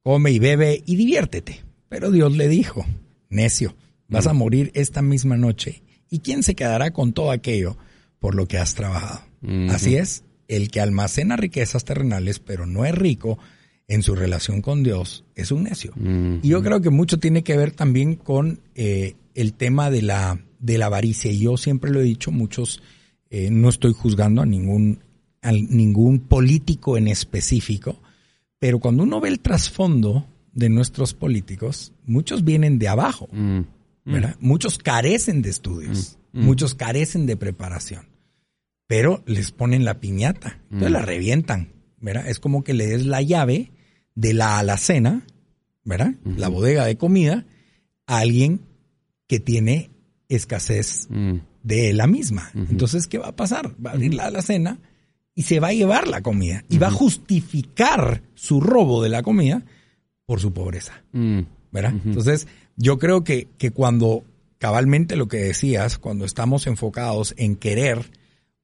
[0.03, 1.63] come y bebe y diviértete.
[1.89, 2.85] Pero Dios le dijo,
[3.29, 3.77] necio,
[4.09, 4.37] vas a mm.
[4.37, 7.77] morir esta misma noche, ¿y quién se quedará con todo aquello
[8.19, 9.23] por lo que has trabajado?
[9.71, 13.39] Así es, el que almacena riquezas terrenales pero no es rico
[13.87, 15.93] en su relación con Dios es un necio.
[16.43, 20.41] Y yo creo que mucho tiene que ver también con eh, el tema de la,
[20.65, 21.31] de la avaricia.
[21.31, 22.83] Y yo siempre lo he dicho, muchos,
[23.31, 25.01] eh, no estoy juzgando a ningún,
[25.43, 28.01] a ningún político en específico,
[28.59, 33.29] pero cuando uno ve el trasfondo de nuestros políticos, muchos vienen de abajo,
[34.05, 34.37] ¿verdad?
[34.41, 38.15] Muchos carecen de estudios, muchos carecen de preparación
[38.87, 41.07] pero les ponen la piñata, entonces la mm.
[41.07, 42.29] revientan, ¿verdad?
[42.29, 43.73] Es como que le des la llave
[44.15, 45.27] de la alacena,
[45.85, 46.15] ¿verdad?
[46.25, 47.47] La bodega de comida
[48.07, 48.61] a alguien
[49.27, 49.91] que tiene
[50.37, 51.35] escasez mm.
[51.63, 52.51] de la misma.
[52.55, 53.75] Entonces, ¿qué va a pasar?
[53.85, 54.79] Va a abrir la alacena
[55.35, 59.23] y se va a llevar la comida y va a justificar su robo de la
[59.23, 59.65] comida
[60.27, 61.41] por su pobreza, mm.
[61.73, 61.95] ¿verdad?
[62.05, 64.25] Entonces, yo creo que, que cuando
[64.59, 68.11] cabalmente lo que decías, cuando estamos enfocados en querer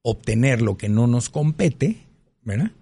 [0.03, 2.07] obtener lo que no nos compete,
[2.43, 2.73] ¿verdad?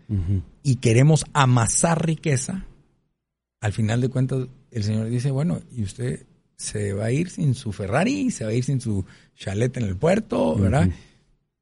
[0.63, 2.67] Y queremos amasar riqueza,
[3.61, 6.27] al final de cuentas el Señor dice, bueno, y usted
[6.59, 9.05] se va a ir sin su Ferrari, se va a ir sin su
[9.37, 10.91] chalet en el puerto, ¿verdad?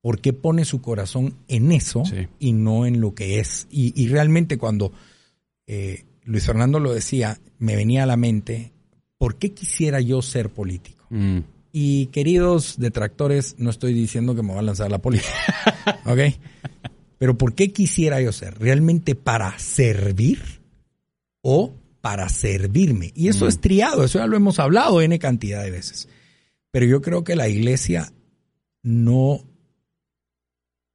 [0.01, 2.03] ¿Por qué pone su corazón en eso
[2.39, 3.67] y no en lo que es?
[3.71, 4.93] Y, realmente cuando
[5.67, 8.73] eh, Luis Fernando lo decía, me venía a la mente,
[9.19, 11.05] ¿por qué quisiera yo ser político?
[11.11, 11.41] Mm.
[11.73, 16.01] Y queridos detractores, no estoy diciendo que me va a lanzar la política.
[16.07, 16.21] ¿Ok?
[17.19, 18.59] Pero ¿por qué quisiera yo ser?
[18.59, 20.43] ¿Realmente para servir
[21.43, 21.75] o
[22.07, 23.11] para servirme?
[23.17, 23.49] Y eso mm.
[23.49, 26.09] es triado, eso ya lo hemos hablado N cantidad de veces.
[26.71, 28.13] Pero yo creo que la iglesia
[28.85, 29.41] no,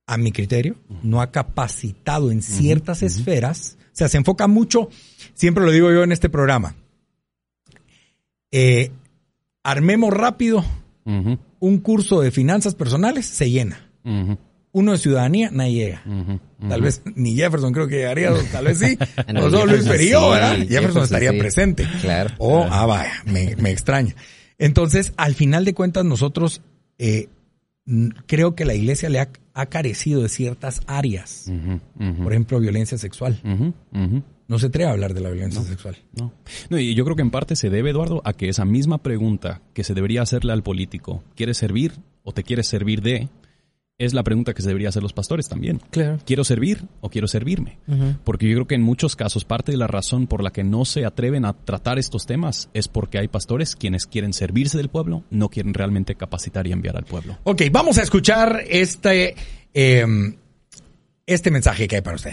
[0.07, 3.77] a mi criterio, no ha capacitado en ciertas esferas.
[3.87, 4.87] O sea, se enfoca mucho,
[5.33, 6.77] siempre lo digo yo en este programa,
[8.49, 8.91] eh,
[9.63, 10.63] armemos rápido
[11.03, 13.91] un curso de finanzas personales, se llena.
[14.73, 16.03] Uno de ciudadanía, nadie llega.
[16.67, 18.97] Tal vez ni Jefferson creo que llegaría, tal vez sí.
[19.35, 20.57] o solo Luis Perillo, ¿verdad?
[20.67, 21.87] Jefferson, estaría presente.
[22.01, 22.33] Claro.
[22.37, 24.15] O, ah, vaya, me, extraña.
[24.57, 26.61] Entonces, al final de cuentas, nosotros
[26.99, 27.27] eh,
[28.27, 29.29] creo que la iglesia le ha,
[29.69, 31.51] carecido de ciertas áreas.
[32.23, 33.41] Por ejemplo, violencia sexual
[34.51, 35.95] no se atreve a hablar de la violencia sexual.
[36.11, 36.33] No.
[36.69, 39.61] no, y yo creo que en parte se debe, Eduardo, a que esa misma pregunta
[39.73, 43.29] que se debería hacerle al político, ¿quieres servir o te quieres servir de?
[44.01, 45.79] Es la pregunta que se debería hacer los pastores también.
[45.91, 46.17] Claro.
[46.25, 47.77] ¿Quiero servir o quiero servirme?
[48.23, 50.85] Porque yo creo que en muchos casos parte de la razón por la que no
[50.85, 55.23] se atreven a tratar estos temas es porque hay pastores quienes quieren servirse del pueblo,
[55.29, 57.37] no quieren realmente capacitar y enviar al pueblo.
[57.43, 59.35] Ok, vamos a escuchar este,
[59.71, 60.35] em,
[61.27, 62.31] este mensaje que hay para usted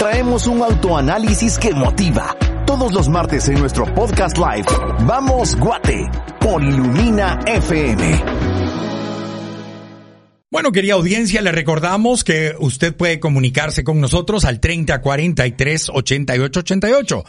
[0.00, 2.34] traemos un autoanálisis que motiva.
[2.64, 4.64] Todos los martes en nuestro podcast live,
[5.00, 6.08] Vamos Guate,
[6.40, 8.24] por Ilumina FM.
[10.50, 17.24] Bueno, querida audiencia, le recordamos que usted puede comunicarse con nosotros al 3043 8888.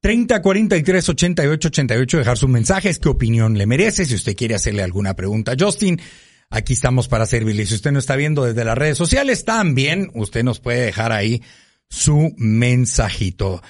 [0.00, 5.52] 3043 8888, dejar sus mensajes, qué opinión le merece, si usted quiere hacerle alguna pregunta
[5.52, 6.00] a Justin.
[6.48, 7.66] Aquí estamos para servirle.
[7.66, 11.42] Si usted no está viendo desde las redes sociales, también usted nos puede dejar ahí
[11.88, 13.62] su mensajito.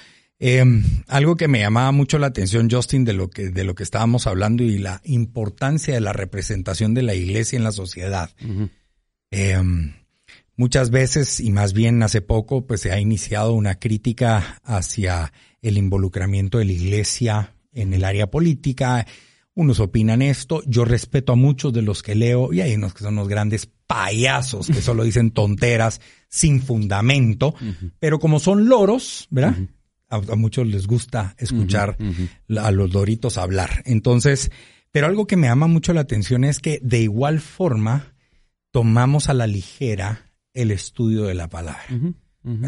[0.43, 3.83] Em, algo que me llamaba mucho la atención, Justin, de lo que, de lo que
[3.83, 8.31] estábamos hablando y la importancia de la representación de la iglesia en la sociedad.
[9.29, 9.93] Em,
[10.55, 15.77] muchas veces, y más bien hace poco, pues se ha iniciado una crítica hacia el
[15.77, 19.05] involucramiento de la iglesia en el área política.
[19.53, 23.03] Unos opinan esto, yo respeto a muchos de los que leo y hay unos que
[23.03, 27.53] son los grandes payasos que solo dicen tonteras sin fundamento,
[27.99, 29.55] pero como son loros, ¿verdad?
[30.11, 31.97] A, muchos les gusta escuchar
[32.57, 33.81] a los loritos hablar.
[33.85, 34.51] Entonces,
[34.91, 38.13] pero algo que me llama mucho la atención es que de igual forma
[38.71, 41.83] tomamos a la ligera el estudio de la palabra.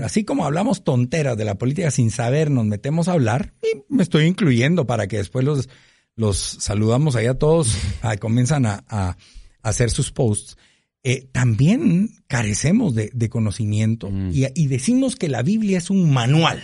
[0.03, 4.03] Así como hablamos tonteras de la política sin saber, nos metemos a hablar y me
[4.03, 5.67] estoy incluyendo para que después los,
[6.15, 7.75] los saludamos ahí a todos,
[8.19, 9.17] comienzan a, a,
[9.63, 10.57] hacer sus posts.
[11.05, 14.29] Eh, también carecemos de, conocimiento mm.
[14.31, 16.63] y, decimos que la Biblia es un manual,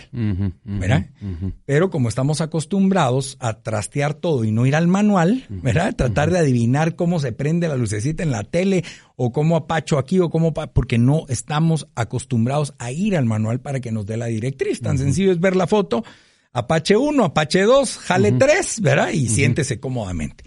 [0.64, 1.10] ¿verdad?
[1.66, 5.94] Pero como estamos acostumbrados a trastear todo y no ir al manual, ¿verdad?
[5.94, 8.86] Tratar de adivinar cómo se prende la lucecita en la tele
[9.18, 13.82] o cómo apacho aquí o cómo, porque no estamos acostumbrados a ir al manual para
[13.82, 14.80] que nos dé la directriz.
[14.80, 16.06] Tan sencillo es ver la foto,
[16.54, 19.12] Apache 1, Apache 2, jale 3, ¿verdad?
[19.12, 20.46] Y siéntese cómodamente.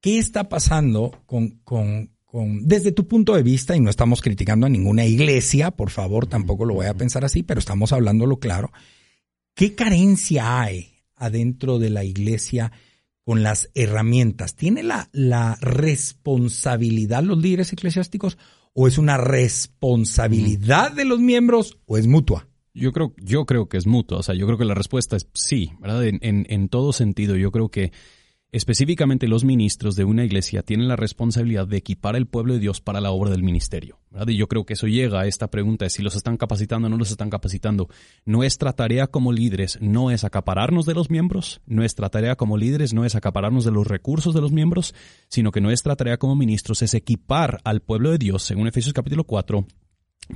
[0.00, 4.70] ¿Qué está pasando con, con desde tu punto de vista, y no estamos criticando a
[4.70, 8.70] ninguna iglesia, por favor, tampoco lo voy a pensar así, pero estamos hablándolo claro,
[9.54, 12.72] ¿qué carencia hay adentro de la iglesia
[13.24, 14.54] con las herramientas?
[14.54, 18.38] ¿Tiene la, la responsabilidad los líderes eclesiásticos
[18.72, 22.46] o es una responsabilidad de los miembros o es mutua?
[22.72, 25.28] Yo creo, yo creo que es mutua, o sea, yo creo que la respuesta es
[25.34, 26.06] sí, ¿verdad?
[26.06, 27.90] En, en, en todo sentido, yo creo que
[28.52, 32.80] Específicamente los ministros de una iglesia tienen la responsabilidad de equipar al pueblo de Dios
[32.80, 34.00] para la obra del ministerio.
[34.26, 36.90] Y yo creo que eso llega a esta pregunta de si los están capacitando o
[36.90, 37.88] no los están capacitando.
[38.24, 43.04] Nuestra tarea como líderes no es acapararnos de los miembros, nuestra tarea como líderes no
[43.04, 44.96] es acapararnos de los recursos de los miembros,
[45.28, 49.22] sino que nuestra tarea como ministros es equipar al pueblo de Dios, según Efesios capítulo
[49.22, 49.64] 4,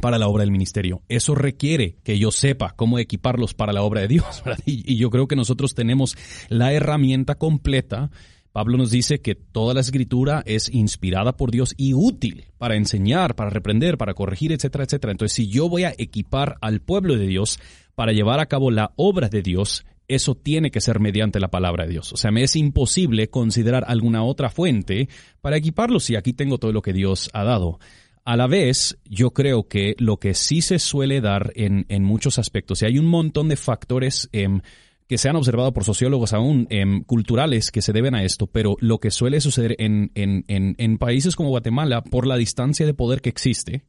[0.00, 1.02] para la obra del ministerio.
[1.08, 4.42] Eso requiere que yo sepa cómo equiparlos para la obra de Dios.
[4.66, 6.16] Y, yo creo que nosotros tenemos
[6.48, 8.10] la herramienta completa.
[8.52, 13.34] Pablo nos dice que toda la escritura es inspirada por Dios y útil para enseñar,
[13.34, 15.10] para reprender, para corregir, etcétera, etcétera.
[15.10, 17.58] Entonces, si yo voy a equipar al pueblo de Dios
[17.94, 21.84] para llevar a cabo la obra de Dios, eso tiene que ser mediante la palabra
[21.84, 22.12] de Dios.
[22.12, 25.08] O sea, me es imposible considerar alguna otra fuente
[25.40, 27.78] para equiparlos si aquí tengo todo lo que Dios ha dado.
[28.24, 32.38] A la vez, yo creo que lo que sí se suele dar en, en muchos
[32.38, 34.62] aspectos, y hay un montón de factores em,
[35.06, 38.76] que se han observado por sociólogos aún em, culturales que se deben a esto, pero
[38.80, 43.20] lo que suele suceder en, en, en, países como Guatemala, por la distancia de poder
[43.20, 43.84] que existe,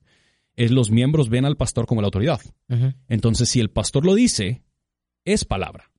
[0.57, 2.41] es los miembros ven al pastor como la autoridad.
[3.07, 4.63] Entonces, si el pastor lo dice,
[5.23, 5.91] es palabra.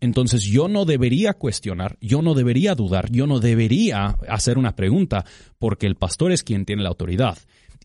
[0.00, 5.24] Entonces yo no debería cuestionar, yo no debería dudar, yo no debería hacer una pregunta,
[5.58, 7.38] porque el pastor es quien tiene la autoridad.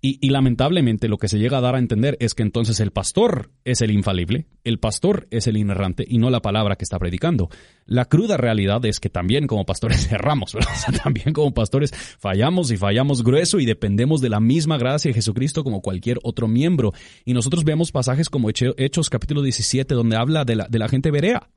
[0.07, 3.49] Y, lamentablemente lo que se llega a dar a entender es que entonces el pastor
[3.63, 7.49] es el infalible, el pastor es el inerrante y no la palabra que está predicando.
[7.87, 10.69] La cruda realidad es que también como pastores erramos, ¿verdad?
[11.03, 15.63] también como pastores fallamos y fallamos grueso y dependemos de la misma gracia de Jesucristo
[15.63, 16.93] como cualquier otro miembro.
[17.25, 21.09] Y nosotros vemos pasajes como Hechos capítulo 17 donde habla de la, de la gente
[21.09, 21.49] berea,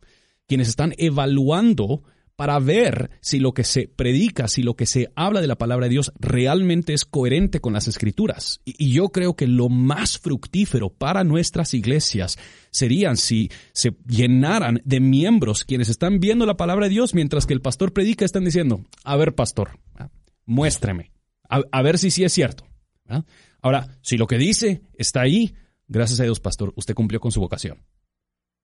[0.46, 2.02] quienes están evaluando
[2.38, 5.86] para ver si lo que se predica, si lo que se habla de la palabra
[5.86, 8.60] de Dios realmente es coherente con las escrituras.
[8.64, 12.38] Y, yo creo que lo más fructífero para nuestras iglesias
[12.70, 17.54] serían si se llenaran de miembros quienes están viendo la palabra de Dios mientras que
[17.54, 19.80] el pastor predica, están diciendo, a ver pastor,
[20.46, 21.10] muéstreme,
[21.48, 22.68] a, ver si sí es cierto.
[23.60, 25.56] Ahora, si lo que dice está ahí,
[25.88, 27.82] gracias a Dios pastor, usted cumplió con su vocación.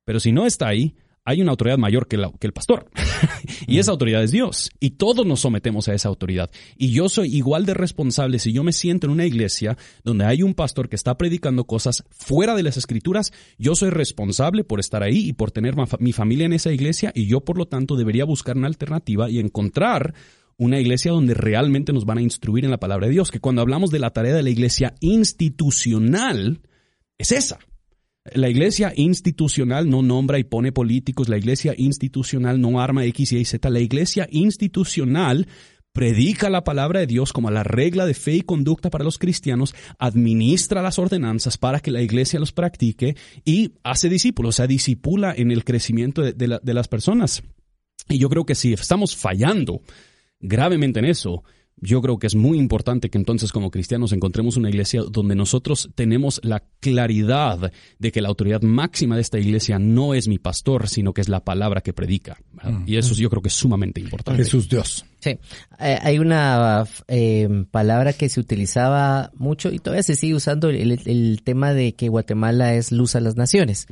[0.04, 2.90] Pero si no está ahí, hay una autoridad mayor que, que el pastor.
[3.66, 4.70] y esa autoridad es Dios.
[4.78, 6.50] Y todos nos sometemos a esa autoridad.
[6.76, 10.42] Y yo soy igual de responsable si yo me siento en una iglesia donde hay
[10.42, 13.32] un pastor que está predicando cosas fuera de las escrituras.
[13.58, 17.10] Yo soy responsable por estar ahí y por tener mi familia en esa iglesia.
[17.14, 20.14] Y yo, por lo tanto, debería buscar una alternativa y encontrar
[20.58, 23.30] una iglesia donde realmente nos van a instruir en la palabra de Dios.
[23.30, 26.60] Que cuando hablamos de la tarea de la iglesia institucional,
[27.16, 27.58] es esa.
[28.32, 33.44] La iglesia institucional no nombra y pone políticos, la iglesia institucional no arma X, Y,
[33.44, 35.46] Z, la iglesia institucional
[35.92, 39.74] predica la palabra de Dios como la regla de fe y conducta para los cristianos,
[39.98, 45.34] administra las ordenanzas para que la iglesia los practique y hace discípulos, o sea, disipula
[45.36, 47.42] en el crecimiento de, de las personas.
[48.08, 49.82] Y yo creo que si estamos fallando
[50.40, 51.44] gravemente en eso,
[51.76, 55.90] Yo creo que es muy importante que entonces como cristianos encontremos una iglesia donde nosotros
[55.94, 60.88] tenemos la claridad de que la autoridad máxima de esta iglesia no es mi pastor,
[60.88, 62.38] sino que es la palabra que predica.
[62.62, 62.84] Mm.
[62.86, 64.42] Y eso yo creo que es sumamente importante.
[64.42, 65.04] Jesús Dios.
[65.18, 65.38] Sí,
[65.80, 71.42] eh, hay una eh, palabra que se utilizaba mucho y todavía se sigue usando el,
[71.42, 73.86] tema de que Guatemala es luz a las naciones.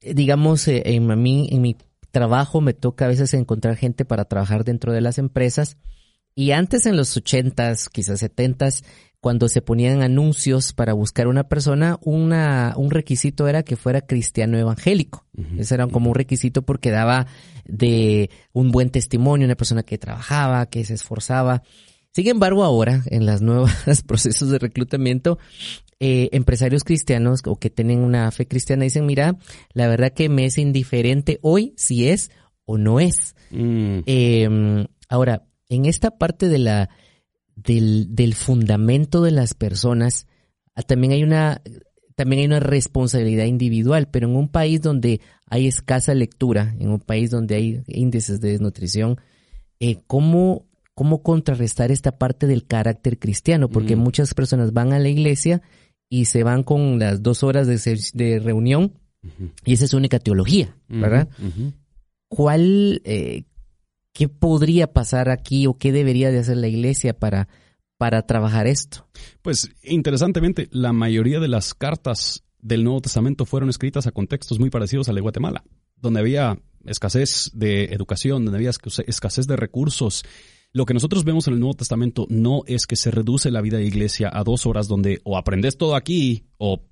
[0.00, 1.76] Eh, digamos, en, a mí, en mi
[2.10, 5.76] trabajo me toca a veces encontrar gente para trabajar dentro de las empresas
[6.36, 8.84] y antes en los ochentas, quizás setentas,
[9.20, 14.58] cuando se ponían anuncios para buscar una persona, una, un requisito era que fuera cristiano
[14.58, 15.26] evangélico.
[15.58, 17.26] Ese era como un requisito porque daba
[17.64, 21.62] de un buen testimonio, una persona que trabajaba, que se esforzaba.
[22.12, 25.38] Sin embargo, ahora, en las nuevas procesos de reclutamiento,
[25.98, 29.38] eh, empresarios cristianos o que tienen una fe cristiana dicen, mira,
[29.72, 32.30] la verdad que me es indiferente hoy si es
[32.66, 33.34] o no es.
[33.50, 34.00] Mm.
[34.04, 36.90] Em, ahora, en esta parte de la,
[37.54, 40.26] del, del fundamento de las personas,
[40.74, 41.62] ah, también hay una
[42.14, 46.98] también hay una responsabilidad individual, pero en un país donde hay escasa lectura, en un
[46.98, 49.20] país donde hay índices de desnutrición,
[49.80, 50.64] eh, ¿cómo,
[50.94, 53.68] ¿cómo contrarrestar esta parte del carácter cristiano?
[53.68, 53.98] Porque mm.
[53.98, 55.60] muchas personas van a la iglesia
[56.08, 58.94] y se van con las dos horas de, de reunión
[59.64, 61.28] y esa es su única teología, ¿verdad?
[62.28, 63.44] ¿Cuál, eh,
[64.16, 67.48] ¿Qué podría pasar aquí o qué debería de hacer la iglesia para,
[67.98, 69.06] para trabajar esto?
[69.42, 74.70] Pues interesantemente, la mayoría de las cartas del Nuevo Testamento fueron escritas a contextos muy
[74.70, 75.64] parecidos al de Guatemala,
[75.96, 80.24] donde había escasez de educación, donde había escasez de recursos.
[80.72, 83.76] Lo que nosotros vemos en el Nuevo Testamento no es que se reduce la vida
[83.76, 86.82] de iglesia a dos horas donde o aprendes todo aquí o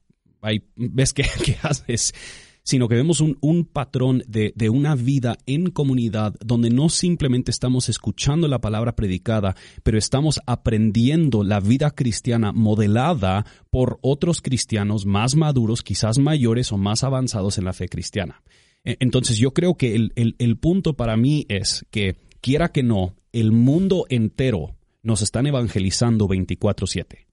[0.76, 2.12] ves qué, qué haces
[2.64, 7.50] sino que vemos un, un patrón de, de, una vida en comunidad donde no simplemente
[7.50, 15.04] estamos escuchando la palabra predicada, pero estamos aprendiendo la vida cristiana modelada por otros cristianos
[15.04, 18.42] más maduros, quizás mayores o más avanzados en la fe cristiana.
[18.82, 22.82] E, entonces yo creo que el, el, el punto para mí es que, quiera que
[22.82, 27.23] no, el mundo entero nos están evangelizando 24/7.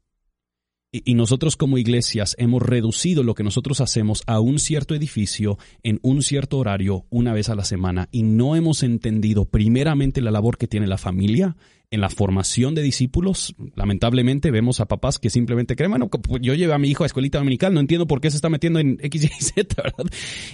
[0.94, 6.00] Y nosotros como iglesias hemos reducido lo que nosotros hacemos a un cierto edificio en
[6.02, 10.58] un cierto horario una vez a la semana y no hemos entendido primeramente la labor
[10.58, 11.56] que tiene la familia
[11.92, 16.54] en la formación de discípulos, lamentablemente vemos a papás que simplemente creen, bueno, pues, yo
[16.56, 18.98] llevo a mi hijo a escuelita dominical, no entiendo por qué se está metiendo en
[19.04, 20.06] X, Y, Z, ¿verdad?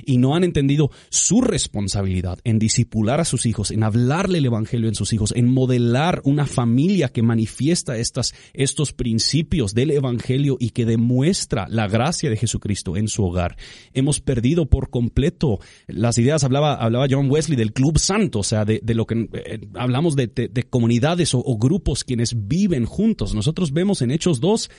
[0.03, 4.89] Y no han entendido su responsabilidad en discipular a sus hijos, en hablarle el evangelio
[4.89, 10.71] en sus hijos, en modelar una familia que manifiesta estas, estos principios del evangelio y
[10.71, 13.57] que demuestra la gracia de Jesucristo en su hogar.
[13.93, 18.65] Hemos perdido por completo las ideas, hablaba, hablaba John Wesley del club santo, o sea,
[18.65, 23.33] de, lo que eh, hablamos de, de comunidades o, grupos quienes viven juntos.
[23.33, 24.69] Nosotros vemos en Hechos 2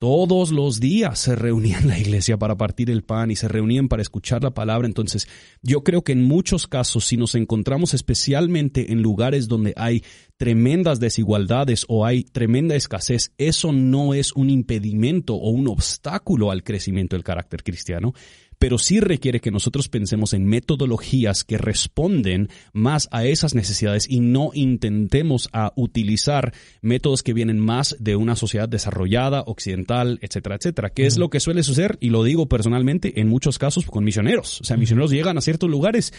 [0.00, 4.00] todos los días se reunían la iglesia para partir el pan y se reunían para
[4.00, 4.86] escuchar la palabra.
[4.86, 5.26] Entonces,
[5.60, 10.04] yo creo que en muchos casos, si nos encontramos especialmente en lugares donde hay
[10.36, 16.62] tremendas desigualdades o hay tremenda escasez, eso no es un impedimento o un obstáculo al
[16.62, 18.14] crecimiento del carácter cristiano,
[18.58, 24.20] pero sí requiere que nosotros pensemos en metodologías que responden más a esas necesidades y
[24.20, 26.52] no intentemos a utilizar
[26.82, 31.40] métodos que vienen más de una sociedad desarrollada, occidental, etcétera, etcétera, que es lo que
[31.40, 34.60] suele suceder, y lo digo personalmente, en muchos casos con misioneros.
[34.60, 36.12] O sea, misioneros llegan a ciertos lugares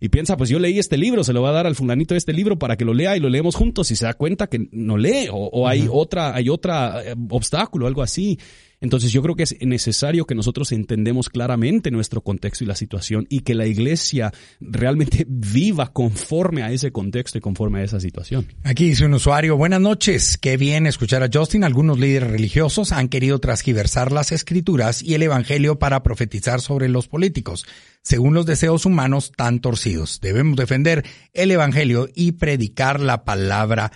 [0.00, 2.18] y piensa, pues yo leí este libro, se lo va a dar al fulanito de
[2.18, 4.68] este libro para que lo lea y lo leemos juntos y se da cuenta que
[4.72, 8.38] no lee o, hay otra, hay otra eh, obstáculo, algo así.
[8.80, 13.26] Entonces yo creo que es necesario que nosotros entendemos claramente nuestro contexto y la situación
[13.30, 18.46] y que la iglesia realmente viva conforme a ese contexto y conforme a esa situación.
[18.64, 21.64] Aquí dice un usuario, buenas noches, qué bien escuchar a Justin.
[21.64, 27.08] Algunos líderes religiosos han querido transgiversar las escrituras y el evangelio para profetizar sobre los
[27.08, 27.66] políticos,
[28.02, 30.20] según los deseos humanos tan torcidos.
[30.20, 33.92] Debemos defender el evangelio y predicar la palabra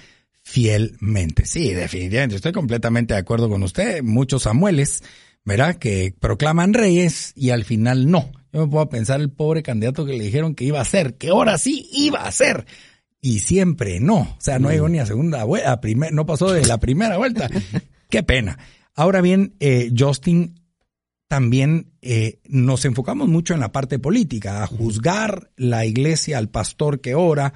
[0.51, 1.47] fielmente.
[1.47, 4.03] Sí, definitivamente, estoy completamente de acuerdo con usted.
[4.03, 5.05] Muchos Samueles,
[5.45, 5.77] ¿verdad?
[5.77, 8.33] Que proclaman reyes y al final no.
[8.53, 11.29] Yo me puedo pensar el pobre candidato que le dijeron que iba a ser, que
[11.29, 12.67] ahora sí iba a ser.
[13.21, 14.23] Y siempre no.
[14.23, 15.81] O sea, no llegó ni a segunda vuelta,
[16.11, 17.49] no pasó de la primera vuelta.
[18.11, 18.59] Qué pena.
[18.97, 20.61] Ahora bien, eh, Justin,
[21.29, 27.01] también eh, nos enfocamos mucho en la parte política, a juzgar la iglesia, al pastor
[27.01, 27.55] que ora,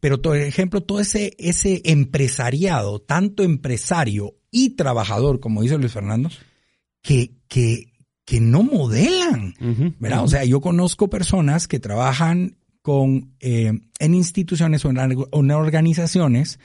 [0.00, 6.30] pero, por ejemplo, todo ese, ese empresariado, tanto empresario y trabajador, como dice Luis Fernando,
[7.02, 7.92] que, que,
[8.24, 9.54] que no modelan,
[9.98, 10.24] ¿verdad?
[10.24, 16.58] O sea, yo conozco personas que trabajan con, eh, en instituciones o en, organizaciones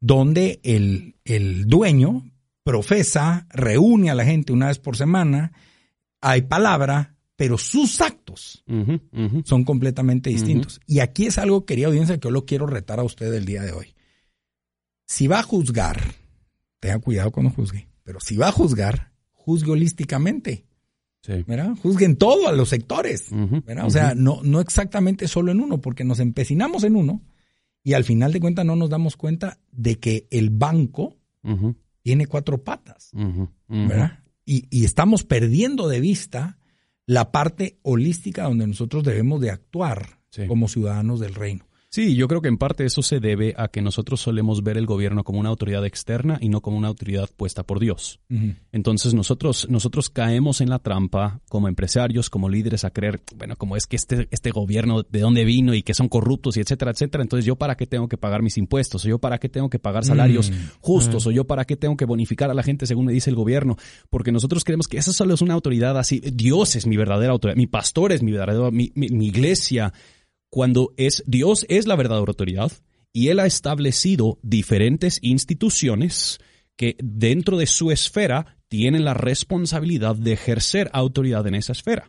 [0.00, 2.24] donde el, el dueño
[2.64, 5.52] profesa, reúne a la gente una vez por semana,
[6.20, 8.64] hay palabra, pero sus actos
[9.44, 10.80] son completamente distintos.
[10.86, 13.62] Y aquí es algo, querida audiencia, que yo lo quiero retar a usted el día
[13.62, 13.94] de hoy.
[15.06, 16.00] Si va a juzgar,
[16.80, 20.64] tenga cuidado cuando juzgue, pero si va a juzgar, juzgue holísticamente.
[21.22, 21.42] Sí.
[21.46, 21.74] ¿verdad?
[21.82, 23.30] Juzguen todo a los sectores.
[23.82, 27.22] O sea, no, no exactamente solo en uno, porque nos empecinamos en uno
[27.82, 31.16] y al final de cuentas no nos damos cuenta de que el banco
[32.02, 33.10] tiene cuatro patas.
[33.68, 34.20] ¿verdad?
[34.44, 36.58] Y, y, estamos perdiendo de vista
[37.06, 41.66] la parte holística donde nosotros debemos de actuar como ciudadanos del reino.
[41.94, 44.84] Sí, yo creo que en parte eso se debe a que nosotros solemos ver el
[44.84, 48.18] gobierno como una autoridad externa y no como una autoridad puesta por Dios.
[48.72, 53.76] Entonces nosotros, nosotros caemos en la trampa como empresarios, como líderes a creer, bueno, como
[53.76, 57.22] es que este, este gobierno de dónde vino y que son corruptos y etcétera, etcétera.
[57.22, 59.78] Entonces yo para qué tengo que pagar mis impuestos, o yo para qué tengo que
[59.78, 60.54] pagar salarios mm.
[60.80, 63.36] justos, o yo para qué tengo que bonificar a la gente según me dice el
[63.36, 63.76] gobierno,
[64.10, 66.20] porque nosotros creemos que esa solo es una autoridad así.
[66.32, 69.92] Dios es mi verdadera autoridad, mi pastor es mi verdadera, mi, mi iglesia
[70.54, 72.70] cuando es Dios es la verdadera autoridad
[73.12, 76.38] y Él ha establecido diferentes instituciones
[76.76, 82.08] que dentro de su esfera tienen la responsabilidad de ejercer autoridad en esa esfera.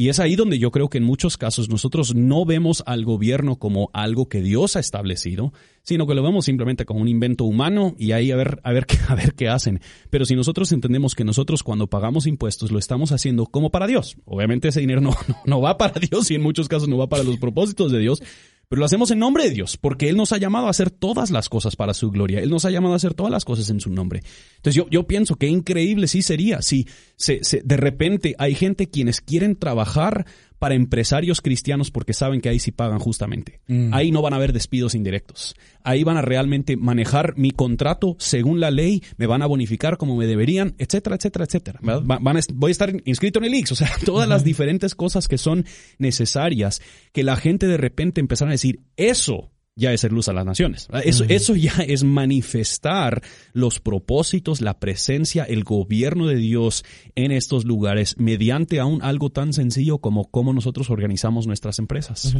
[0.00, 3.56] Y es ahí donde yo creo que en muchos casos nosotros no vemos al gobierno
[3.56, 7.94] como algo que Dios ha establecido, sino que lo vemos simplemente como un invento humano
[7.98, 9.82] y ahí a ver, a ver, a ver qué hacen.
[10.08, 14.16] Pero si nosotros entendemos que nosotros cuando pagamos impuestos lo estamos haciendo como para Dios,
[14.24, 17.22] obviamente ese dinero no, no va para Dios y en muchos casos no va para
[17.22, 18.22] los propósitos de Dios,
[18.70, 21.32] pero lo hacemos en nombre de Dios, porque Él nos ha llamado a hacer todas
[21.32, 22.38] las cosas para su gloria.
[22.38, 24.22] Él nos ha llamado a hacer todas las cosas en su nombre.
[24.58, 29.20] Entonces yo, yo pienso que increíble sí sería si se, de repente hay gente quienes
[29.20, 30.24] quieren trabajar
[30.60, 33.62] para empresarios cristianos porque saben que ahí sí pagan justamente.
[33.66, 33.94] Mm.
[33.94, 35.56] Ahí no van a haber despidos indirectos.
[35.82, 40.16] Ahí van a realmente manejar mi contrato según la ley, me van a bonificar como
[40.16, 41.80] me deberían, etcétera, etcétera, etcétera.
[41.82, 45.38] Van voy a estar inscrito en el IX, o sea, todas las diferentes cosas que
[45.38, 45.64] son
[45.98, 46.82] necesarias
[47.12, 50.44] que la gente de repente empezara a decir, eso ya es ser luz a las
[50.44, 50.88] naciones.
[51.04, 57.64] Eso, eso ya es manifestar los propósitos, la presencia, el gobierno de Dios en estos
[57.64, 62.36] lugares mediante aún algo tan sencillo como cómo nosotros organizamos nuestras empresas.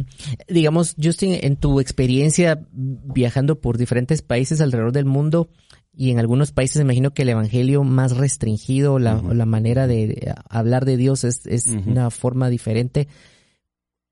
[0.47, 5.49] Digamos, Justin, en tu experiencia viajando por diferentes países alrededor del mundo,
[5.93, 10.33] y en algunos países me imagino que el evangelio más restringido, la, la manera de
[10.49, 13.09] hablar de Dios es, es una forma diferente.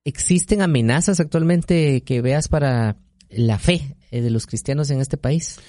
[0.04, 2.98] ¿Existen amenazas actualmente que veas para
[3.30, 5.60] la fe eh, de los cristianos en este país?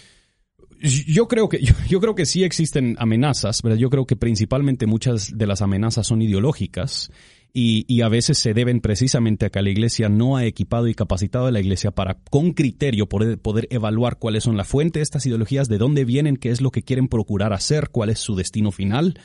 [0.82, 5.36] Yo creo que yo, creo que sí existen amenazas, pero yo creo que principalmente muchas
[5.36, 7.11] de las amenazas son ideológicas
[7.52, 10.94] y, y, a veces se deben precisamente a que la iglesia no ha equipado y
[10.94, 15.02] capacitado a la iglesia para con criterio poder, poder evaluar cuáles son la fuente de
[15.02, 18.34] estas ideologías, de dónde vienen, qué es lo que quieren procurar hacer, cuál es su
[18.34, 19.20] destino final.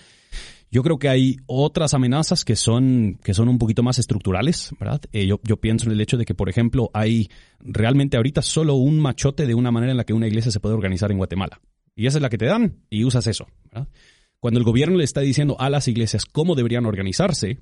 [0.76, 5.00] Yo creo que hay otras amenazas que son, que son un poquito más estructurales, ¿verdad?
[5.14, 7.30] Eh, yo, pienso en el hecho de que, por ejemplo, hay
[7.62, 10.76] realmente ahorita solo un machote de una manera en la que una iglesia se puede
[10.76, 11.62] organizar en Guatemala.
[11.96, 13.48] Y esa es la que te dan y usas eso.
[14.42, 17.60] Cuando el gobierno le está diciendo a las iglesias cómo deberían organizarse,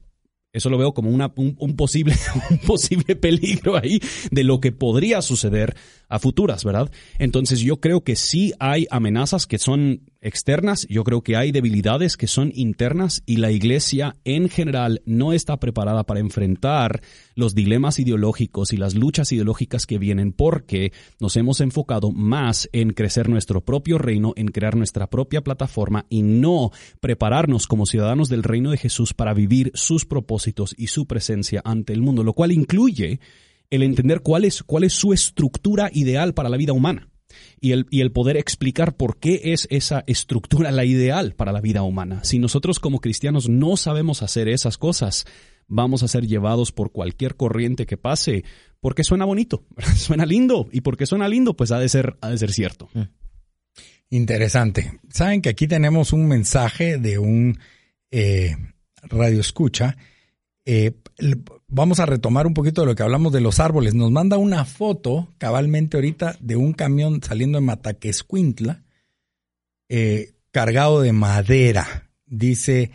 [0.51, 2.15] eso lo veo como una, un, posible,
[2.49, 3.99] un posible peligro ahí
[4.31, 5.75] de lo que podría suceder
[6.09, 6.91] a futuras, ¿verdad?
[7.19, 12.17] Entonces yo creo que sí hay amenazas que son externas, yo creo que hay debilidades
[12.17, 17.01] que son internas y la iglesia en general no está preparada para enfrentar
[17.35, 22.93] los dilemas ideológicos y las luchas ideológicas que vienen porque nos hemos enfocado más en
[22.93, 26.71] crecer nuestro propio reino, en crear nuestra propia plataforma y no
[27.01, 31.93] prepararnos como ciudadanos del reino de Jesús para vivir sus propósitos y su presencia ante
[31.93, 33.19] el mundo, lo cual incluye
[33.69, 37.12] el entender cuál es, cuál es su estructura ideal para la vida humana
[37.59, 41.61] y el, y el poder explicar por qué es esa estructura la ideal para la
[41.61, 42.23] vida humana.
[42.23, 45.25] Si nosotros como cristianos no sabemos hacer esas cosas,
[45.67, 48.43] vamos a ser llevados por cualquier corriente que pase,
[48.79, 49.65] porque suena bonito,
[49.95, 52.89] suena lindo, y porque suena lindo, pues ha de ser, ha de ser cierto.
[52.93, 53.01] Mm.
[54.09, 54.99] Interesante.
[55.09, 57.57] Saben que aquí tenemos un mensaje de un
[58.11, 58.55] eh,
[59.01, 59.97] radio escucha.
[60.65, 60.93] Eh,
[61.67, 63.93] vamos a retomar un poquito de lo que hablamos de los árboles.
[63.93, 68.83] Nos manda una foto cabalmente ahorita de un camión saliendo de Mataquescuintla
[69.89, 72.09] eh, cargado de madera.
[72.25, 72.91] Dice,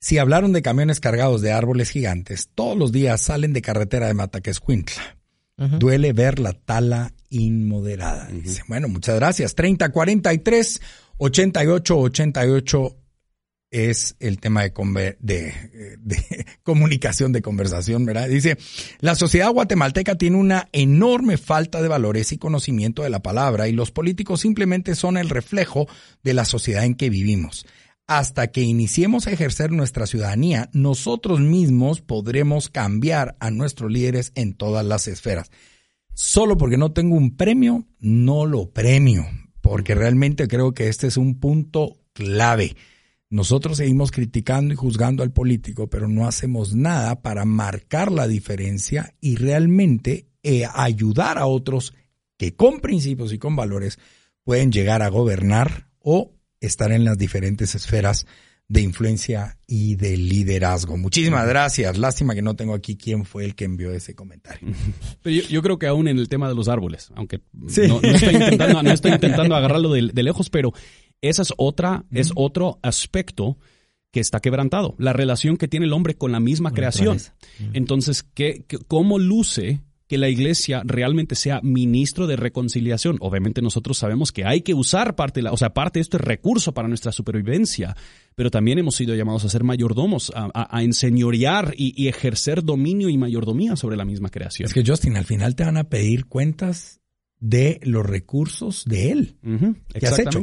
[0.00, 4.14] si hablaron de camiones cargados de árboles gigantes, todos los días salen de carretera de
[4.14, 5.16] Mataquescuintla.
[5.56, 8.26] Duele ver la tala inmoderada.
[8.26, 9.54] Dice, bueno, muchas gracias.
[9.54, 10.80] 30, 43,
[11.18, 12.96] 88, 88
[13.74, 15.52] es el tema de, de,
[16.62, 18.28] comunicación, de conversación, ¿verdad?
[18.28, 18.56] Dice,
[19.00, 23.72] la sociedad guatemalteca tiene una enorme falta de valores y conocimiento de la palabra y
[23.72, 25.88] los políticos simplemente son el reflejo
[26.22, 27.66] de la sociedad en que vivimos.
[28.06, 34.54] Hasta que iniciemos a ejercer nuestra ciudadanía, nosotros mismos podremos cambiar a nuestros líderes en
[34.54, 35.50] todas las esferas.
[36.12, 39.26] Solo porque no tengo un premio, no lo premio,
[39.62, 42.76] porque realmente creo que este es un punto clave.
[43.34, 49.12] Nosotros seguimos criticando y juzgando al político, pero no hacemos nada para marcar la diferencia
[49.20, 51.94] y realmente eh, ayudar a otros
[52.36, 53.98] que con principios y con valores
[54.44, 56.30] pueden llegar a gobernar o
[56.60, 58.24] estar en las diferentes esferas
[58.68, 60.96] de influencia y de liderazgo.
[60.96, 61.98] Muchísimas gracias.
[61.98, 64.68] Lástima que no tengo aquí quién fue el que envió ese comentario.
[65.22, 69.56] Pero yo, creo que aún en el tema de los árboles, aunque no, estoy intentando,
[69.56, 70.72] agarrarlo de, lejos, pero
[71.28, 73.58] esa es otra, es otro aspecto
[74.10, 74.94] que está quebrantado.
[74.98, 77.18] La relación que tiene el hombre con la misma creación.
[77.72, 83.16] Entonces, ¿qué, cómo luce que la iglesia realmente sea ministro de reconciliación.
[83.20, 86.18] Obviamente nosotros sabemos que hay que usar parte de la, o sea, parte de esto
[86.18, 87.96] es recurso para nuestra supervivencia,
[88.34, 93.16] pero también hemos sido llamados a ser mayordomos, a, a, enseñorear y, ejercer dominio y
[93.16, 94.66] mayordomía sobre la misma creación.
[94.66, 97.00] Es que Justin, al final te van a pedir cuentas
[97.40, 99.36] de los recursos de él.
[99.98, 100.42] ¿Qué has hecho?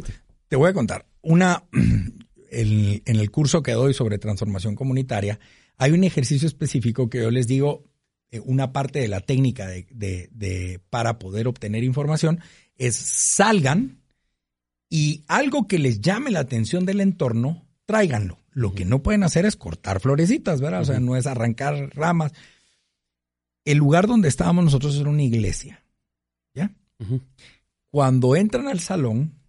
[0.52, 1.06] Te voy a contar.
[1.22, 1.64] Una,
[2.52, 5.40] en el curso que doy sobre transformación comunitaria,
[5.78, 7.86] hay un ejercicio específico que yo les digo,
[8.32, 12.42] eh, una parte de la técnica de, para poder obtener información
[12.76, 14.02] es salgan
[14.90, 18.38] y algo que les llame la atención del entorno, tráiganlo.
[18.52, 20.82] Lo que no pueden hacer es cortar florecitas, ¿verdad?
[20.82, 22.34] O sea, no es arrancar ramas.
[23.64, 25.82] El lugar donde estábamos nosotros era una iglesia,
[26.54, 26.74] ¿ya?
[27.90, 29.41] Cuando entran al salón,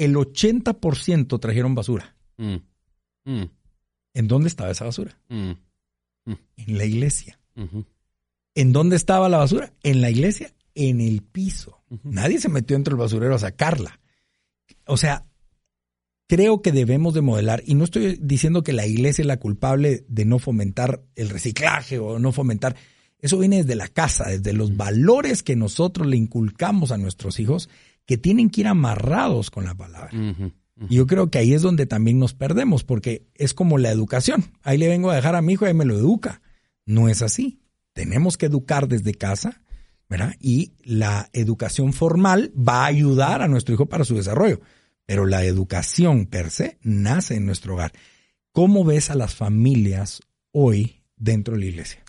[0.00, 2.16] el 80% trajeron basura.
[2.38, 2.56] Mm.
[3.24, 3.50] Mm.
[4.14, 5.18] ¿En dónde estaba esa basura?
[5.28, 5.52] Mm.
[6.56, 7.38] En la iglesia.
[8.54, 9.74] ¿En dónde estaba la basura?
[9.82, 11.82] En la iglesia, en el piso.
[12.02, 14.00] Nadie se metió dentro del basurero a sacarla.
[14.86, 15.26] O sea,
[16.26, 20.06] creo que debemos de modelar, y no estoy diciendo que la iglesia es la culpable
[20.08, 22.74] de no fomentar el reciclaje o no fomentar,
[23.18, 27.68] eso viene desde la casa, desde los valores que nosotros le inculcamos a nuestros hijos
[28.06, 30.10] que tienen que ir amarrados con la palabra.
[30.88, 34.44] Y yo creo que ahí es donde también nos perdemos, porque es como la educación.
[34.62, 36.40] Ahí le vengo a dejar a mi hijo y me lo educa.
[36.86, 37.60] No es así.
[37.92, 39.62] Tenemos que educar desde casa,
[40.08, 40.34] ¿verdad?
[40.40, 44.60] Y la educación formal va a ayudar a nuestro hijo para su desarrollo.
[45.04, 47.92] Pero la educación per se nace en nuestro hogar.
[48.52, 52.02] ¿Cómo ves a las familias hoy dentro de la iglesia?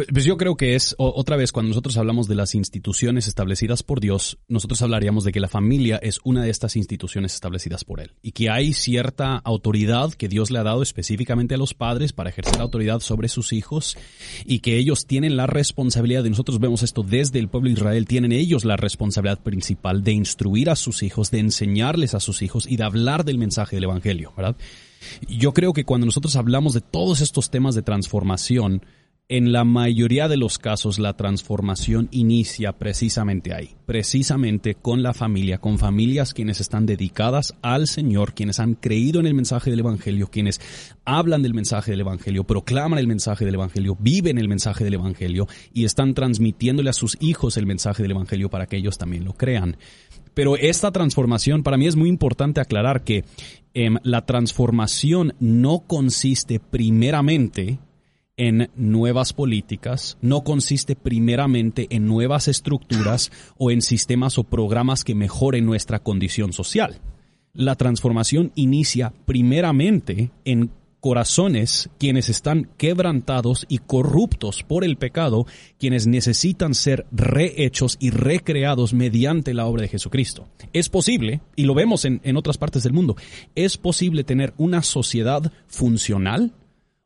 [0.00, 3.82] Pues, pues, yo creo que es, otra vez, cuando nosotros hablamos de las instituciones establecidas
[3.82, 8.00] por Dios, nosotros hablaríamos de que la familia es una de estas instituciones establecidas por
[8.00, 12.14] Él y que hay cierta autoridad que Dios le ha dado específicamente a los padres
[12.14, 13.98] para ejercer autoridad sobre sus hijos
[14.46, 18.06] y que ellos tienen la responsabilidad, y nosotros vemos esto desde el pueblo de Israel,
[18.06, 22.66] tienen ellos la responsabilidad principal de instruir a sus hijos, de enseñarles a sus hijos
[22.66, 24.56] y de hablar del mensaje del Evangelio, ¿verdad?
[25.28, 28.82] Yo creo que cuando nosotros hablamos de todos estos temas de transformación,
[29.30, 35.58] en la mayoría de los casos la transformación inicia precisamente ahí, precisamente con la familia,
[35.58, 40.26] con familias quienes están dedicadas al Señor, quienes han creído en el mensaje del Evangelio,
[40.32, 40.60] quienes
[41.04, 45.46] hablan del mensaje del Evangelio, proclaman el mensaje del Evangelio, viven el mensaje del Evangelio
[45.72, 49.34] y están transmitiéndole a sus hijos el mensaje del Evangelio para que ellos también lo
[49.34, 49.76] crean.
[50.34, 53.24] Pero esta transformación, para mí es muy importante aclarar que
[53.74, 57.78] em, la transformación no consiste primeramente
[58.40, 65.14] en nuevas políticas, no consiste primeramente en nuevas estructuras o en sistemas o programas que
[65.14, 67.02] mejoren nuestra condición social.
[67.52, 70.70] La transformación inicia primeramente en
[71.00, 75.46] corazones quienes están quebrantados y corruptos por el pecado,
[75.78, 80.48] quienes necesitan ser rehechos y recreados mediante la obra de Jesucristo.
[80.72, 83.16] Es posible, y lo vemos en, en otras partes del mundo,
[83.54, 86.54] es posible tener una sociedad funcional,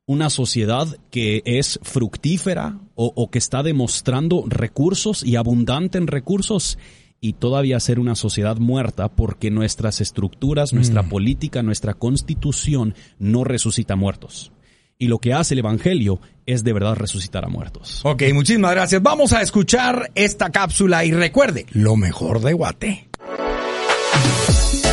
[0.07, 6.79] una sociedad que es fructífera o, que está demostrando recursos y abundante en recursos
[7.21, 11.09] y todavía ser una sociedad muerta porque nuestras estructuras, nuestra mm.
[11.09, 14.53] política, nuestra constitución no resucita muertos.
[14.99, 18.01] Y lo que hace el Evangelio es de verdad resucitar a muertos.
[18.05, 19.03] Ok, muchísimas gracias.
[19.03, 23.09] Vamos a escuchar esta cápsula y recuerde, lo mejor de Guate.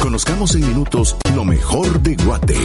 [0.01, 2.57] Conozcamos en minutos lo mejor de Guate.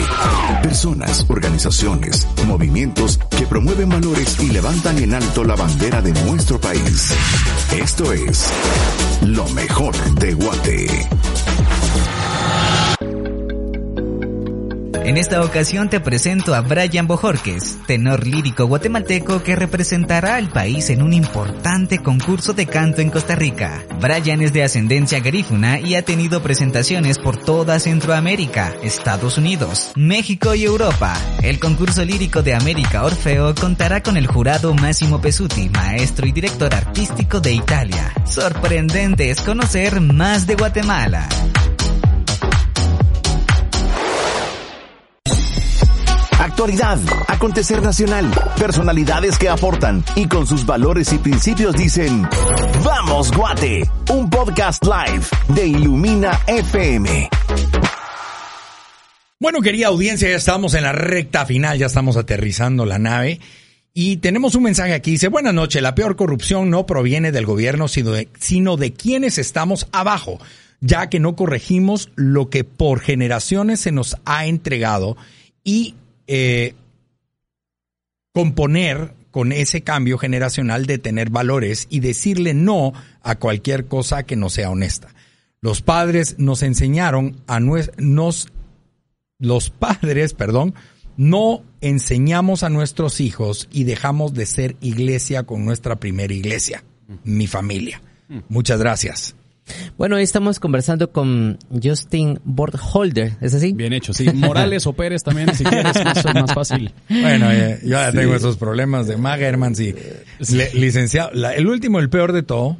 [0.62, 7.12] Personas, organizaciones, movimientos que promueven valores y levantan en alto la bandera de nuestro país.
[7.78, 8.50] Esto es
[9.20, 11.08] lo mejor de Guate.
[15.06, 20.90] En esta ocasión te presento a Brian Bojorques, tenor lírico guatemalteco que representará al país
[20.90, 23.84] en un importante concurso de canto en Costa Rica.
[24.00, 30.56] Brian es de ascendencia garífuna y ha tenido presentaciones por toda Centroamérica, Estados Unidos, México
[30.56, 31.16] y Europa.
[31.40, 36.74] El concurso lírico de América Orfeo contará con el jurado Máximo Pesuti, maestro y director
[36.74, 38.12] artístico de Italia.
[38.24, 41.28] Sorprendente es conocer más de Guatemala.
[46.56, 46.98] Actualidad,
[47.28, 52.26] acontecer nacional, personalidades que aportan y con sus valores y principios dicen,
[52.82, 57.28] vamos Guate, un podcast live de Ilumina FM.
[59.38, 63.38] Bueno, querida audiencia, ya estamos en la recta final, ya estamos aterrizando la nave.
[63.92, 67.86] Y tenemos un mensaje aquí, dice, buenas noches, la peor corrupción no proviene del gobierno,
[67.86, 70.38] sino de, sino de quienes estamos abajo,
[70.80, 75.18] ya que no corregimos lo que por generaciones se nos ha entregado
[75.62, 75.96] y
[76.26, 76.74] eh,
[78.32, 84.36] componer con ese cambio generacional de tener valores y decirle no a cualquier cosa que
[84.36, 85.14] no sea honesta.
[85.60, 88.48] Los padres nos enseñaron a nos
[89.38, 90.74] los padres, perdón,
[91.16, 96.84] no enseñamos a nuestros hijos y dejamos de ser iglesia con nuestra primera iglesia,
[97.24, 98.02] mi familia.
[98.48, 99.36] Muchas gracias.
[99.96, 103.72] Bueno, hoy estamos conversando con Justin Bordholder, ¿es así?
[103.72, 104.30] Bien hecho, sí.
[104.32, 106.92] Morales o Pérez también, si quieres, eso es más fácil.
[107.08, 109.94] Bueno, eh, yo ya tengo esos problemas de Magerman, sí.
[110.74, 112.76] licenciado, el último, el peor de todo,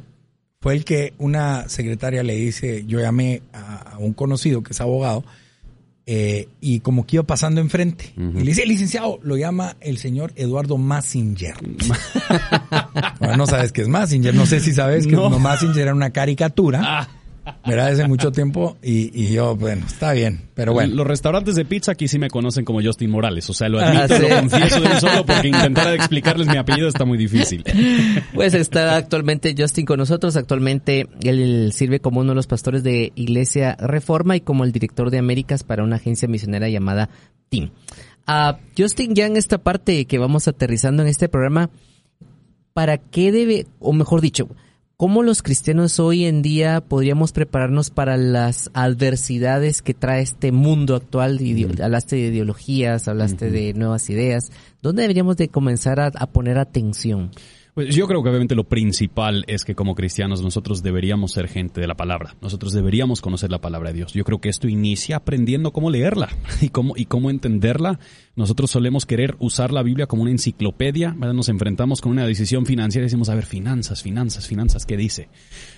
[0.61, 5.23] fue el que una secretaria le dice, yo llamé a un conocido que es abogado,
[6.09, 8.13] eh, y como que iba pasando enfrente.
[8.15, 11.55] Y le dice, licenciado, lo llama el señor Eduardo Massinger.
[13.37, 15.29] no sabes qué es Massinger, no sé si sabes que no.
[15.37, 16.81] Massinger era una caricatura.
[16.81, 17.09] Ah.
[17.65, 20.95] Mira, hace mucho tiempo y, yo, bueno, está bien, pero bueno.
[20.95, 24.15] Los restaurantes de pizza aquí sí me conocen como Justin Morales, o sea, lo admito,
[24.15, 27.63] ah, lo confieso de solo porque intentar explicarles mi apellido está muy difícil.
[28.33, 33.11] Pues está actualmente Justin con nosotros, actualmente él sirve como uno de los pastores de
[33.15, 37.09] Iglesia Reforma y como el director de Américas para una agencia misionera llamada
[37.49, 37.71] Team.
[38.27, 41.69] Uh, Justin, ya en esta parte que vamos aterrizando en este programa,
[42.73, 44.49] ¿para qué debe, o mejor dicho,
[44.99, 50.95] ¿Cómo los cristianos hoy en día podríamos prepararnos para las adversidades que trae este mundo
[50.95, 51.39] actual?
[51.83, 54.51] Hablaste de ideologías, hablaste de nuevas ideas.
[54.81, 57.29] ¿Dónde deberíamos de comenzar a poner atención?
[57.77, 61.79] Pues yo creo que obviamente lo principal es que como cristianos nosotros deberíamos ser gente
[61.79, 62.35] de la palabra.
[62.41, 64.13] Nosotros deberíamos conocer la palabra de Dios.
[64.13, 66.27] Yo creo que esto inicia aprendiendo cómo leerla
[66.61, 67.99] y cómo, y cómo entenderla.
[68.35, 71.11] Nosotros solemos querer usar la Biblia como una enciclopedia.
[71.13, 75.29] Nos enfrentamos con una decisión financiera y decimos, a ver, finanzas, finanzas, finanzas, ¿qué dice?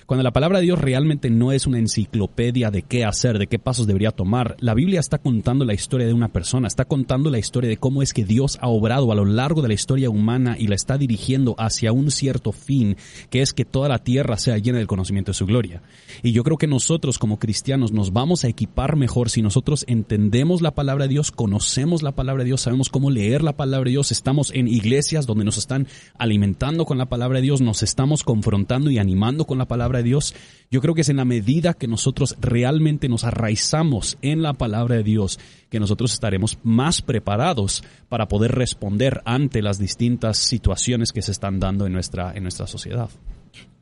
[0.06, 3.60] Cuando la palabra de Dios realmente no es una enciclopedia de qué hacer, de qué
[3.60, 7.40] pasos debería tomar, la Biblia está contando la historia de una persona, está contando la
[7.40, 10.56] historia de cómo es que Dios ha obrado a lo largo de la historia humana
[10.58, 12.98] y la está dirigiendo hacia un cierto fin,
[13.30, 15.82] que es que toda la tierra sea llena del conocimiento de su gloria.
[16.24, 20.62] Y yo creo que nosotros como cristianos nos vamos a equipar mejor si nosotros entendemos
[20.62, 23.92] la palabra de Dios, conocemos la palabra de Dios, sabemos cómo leer la palabra de
[23.92, 25.88] Dios, estamos en iglesias donde nos están
[26.18, 30.04] alimentando con la palabra de Dios, nos estamos confrontando y animando con la palabra de
[30.04, 30.34] Dios,
[30.72, 34.96] yo creo que es en la medida que nosotros realmente nos arraizamos en la palabra
[34.96, 41.22] de Dios que nosotros estaremos más preparados para poder responder ante las distintas situaciones que
[41.22, 43.10] se están dando en nuestra, en nuestra sociedad.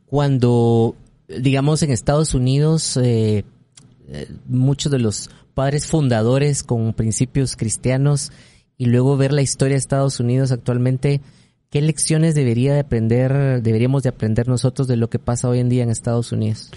[0.06, 0.96] Cuando,
[1.28, 3.44] digamos, en Estados Unidos, eh,
[4.10, 8.32] eh, muchos de los padres fundadores con principios cristianos
[8.78, 11.22] y luego ver la historia de Estados Unidos actualmente,
[11.70, 15.68] ¿Qué lecciones debería de aprender, deberíamos de aprender nosotros de lo que pasa hoy en
[15.68, 16.72] día en Estados Unidos?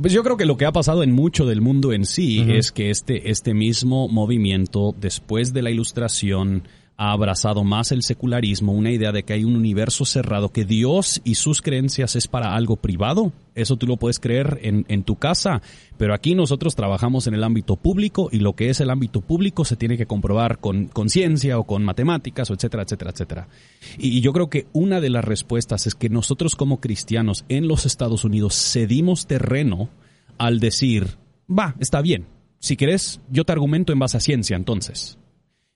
[0.00, 2.72] Pues yo creo que lo que ha pasado en mucho del mundo en sí es
[2.72, 6.66] que este, este mismo movimiento, después de la ilustración,
[6.96, 11.20] ha abrazado más el secularismo, una idea de que hay un universo cerrado, que Dios
[11.24, 13.32] y sus creencias es para algo privado.
[13.56, 15.60] Eso tú lo puedes creer en, en tu casa,
[15.96, 19.64] pero aquí nosotros trabajamos en el ámbito público y lo que es el ámbito público
[19.64, 23.48] se tiene que comprobar con, con ciencia o con matemáticas, o etcétera, etcétera, etcétera.
[23.98, 27.66] Y, y yo creo que una de las respuestas es que nosotros como cristianos en
[27.66, 29.88] los Estados Unidos cedimos terreno
[30.38, 31.16] al decir,
[31.50, 32.26] va, está bien,
[32.60, 35.18] si querés, yo te argumento en base a ciencia entonces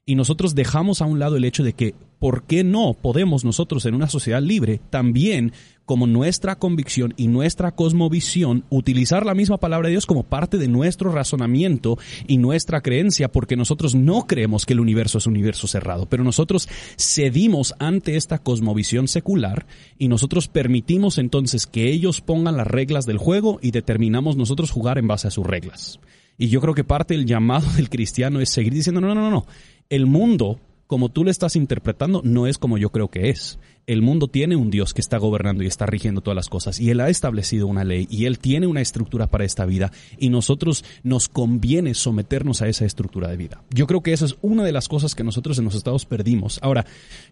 [0.09, 3.85] y nosotros dejamos a un lado el hecho de que, ¿por qué no podemos nosotros
[3.85, 5.53] en una sociedad libre también,
[5.85, 10.67] como nuestra convicción y nuestra cosmovisión, utilizar la misma palabra de Dios como parte de
[10.67, 13.29] nuestro razonamiento y nuestra creencia?
[13.29, 18.17] Porque nosotros no creemos que el universo es un universo cerrado, pero nosotros cedimos ante
[18.17, 19.67] esta cosmovisión secular
[19.99, 24.97] y nosotros permitimos entonces que ellos pongan las reglas del juego y determinamos nosotros jugar
[24.97, 26.01] en base a sus reglas.
[26.41, 29.31] Y yo creo que parte del llamado del cristiano es seguir diciendo, no, no, no,
[29.31, 29.45] no,
[29.91, 33.59] el mundo, como tú lo estás interpretando, no es como yo creo que es
[33.89, 36.91] el mundo tiene un Dios que está gobernando y está rigiendo todas las cosas y
[36.91, 40.85] Él ha establecido una ley y Él tiene una estructura para esta vida y nosotros
[41.03, 43.63] nos conviene someternos a esa estructura de vida.
[43.71, 46.59] Yo creo que esa es una de las cosas que nosotros en los Estados perdimos.
[46.63, 46.85] Ahora,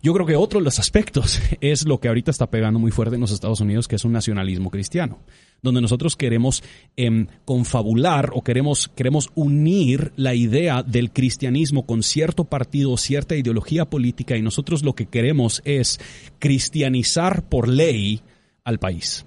[0.03, 3.17] yo creo que otro de los aspectos es lo que ahorita está pegando muy fuerte
[3.17, 5.19] en los Estados Unidos, que es un nacionalismo cristiano
[5.63, 6.63] donde nosotros queremos
[6.97, 13.37] em, confabular o queremos, queremos unir la idea del cristianismo con cierto partido o cierta
[13.37, 15.99] ideología política y nosotros lo que queremos es
[16.47, 18.21] cristianizar por ley
[18.63, 19.27] al país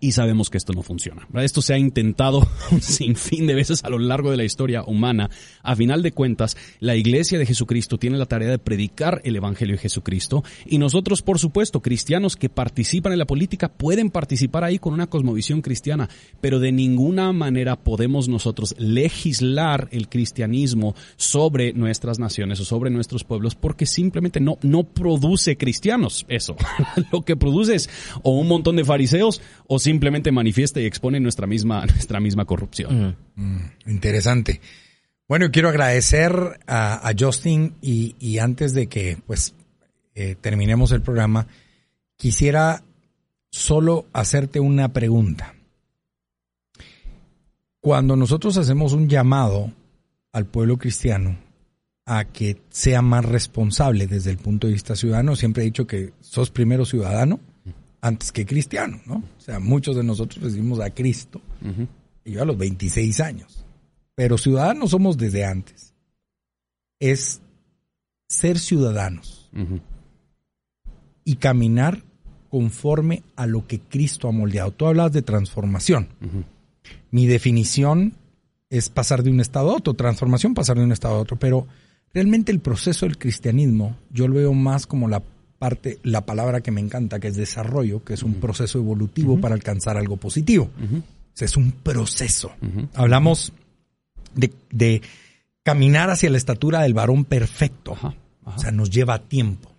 [0.00, 1.26] y sabemos que esto no funciona.
[1.34, 5.30] Esto se ha intentado un sinfín de veces a lo largo de la historia humana.
[5.62, 9.76] A final de cuentas, la iglesia de Jesucristo tiene la tarea de predicar el Evangelio
[9.76, 14.78] de Jesucristo y nosotros, por supuesto, cristianos que participan en la política, pueden participar ahí
[14.78, 16.08] con una cosmovisión cristiana,
[16.40, 23.24] pero de ninguna manera podemos nosotros legislar el cristianismo sobre nuestras naciones o sobre nuestros
[23.24, 26.56] pueblos porque simplemente no, no produce cristianos eso.
[27.12, 27.90] lo que produce es
[28.22, 33.16] o un montón de fariseos o simplemente manifiesta y expone nuestra misma, nuestra misma corrupción.
[33.36, 34.60] Mm, interesante.
[35.26, 39.54] Bueno, quiero agradecer a, Justin y, antes de que pues
[40.14, 41.46] eh, terminemos el programa,
[42.16, 42.82] quisiera
[43.50, 45.54] solo hacerte una pregunta.
[47.80, 49.72] Cuando nosotros hacemos un llamado
[50.32, 51.38] al pueblo cristiano
[52.04, 56.12] a que sea más responsable desde el punto de vista ciudadano, siempre he dicho que
[56.20, 57.40] sos primero ciudadano
[58.00, 59.16] antes que cristiano, ¿no?
[59.16, 61.40] O sea, muchos de nosotros recibimos a Cristo
[62.24, 63.64] y yo a los 26 años,
[64.14, 65.94] pero ciudadanos somos desde antes.
[67.00, 67.40] Es
[68.28, 69.50] ser ciudadanos
[71.24, 72.02] y caminar
[72.50, 74.70] conforme a lo que Cristo ha moldeado.
[74.70, 76.08] Tú hablas de transformación.
[77.10, 78.14] Mi definición
[78.70, 81.66] es pasar de un estado a otro, transformación, pasar de un estado a otro, pero
[82.12, 85.22] realmente el proceso del cristianismo yo lo veo más como la
[85.58, 89.54] parte, la palabra que me encanta, que es desarrollo, que es un proceso evolutivo para
[89.54, 90.70] alcanzar algo positivo.
[91.38, 92.52] es un proceso.
[92.94, 93.52] Hablamos
[94.34, 95.02] de,
[95.62, 97.96] caminar hacia la estatura del varón perfecto.
[98.44, 99.70] O sea, nos lleva tiempo.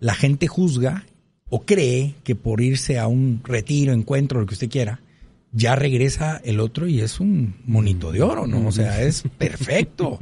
[0.00, 1.06] La gente juzga
[1.48, 5.00] o cree que por irse a un retiro, encuentro, lo que usted quiera,
[5.52, 8.66] ya regresa el otro y es un monito de oro, ¿no?
[8.66, 10.18] O sea, es perfecto.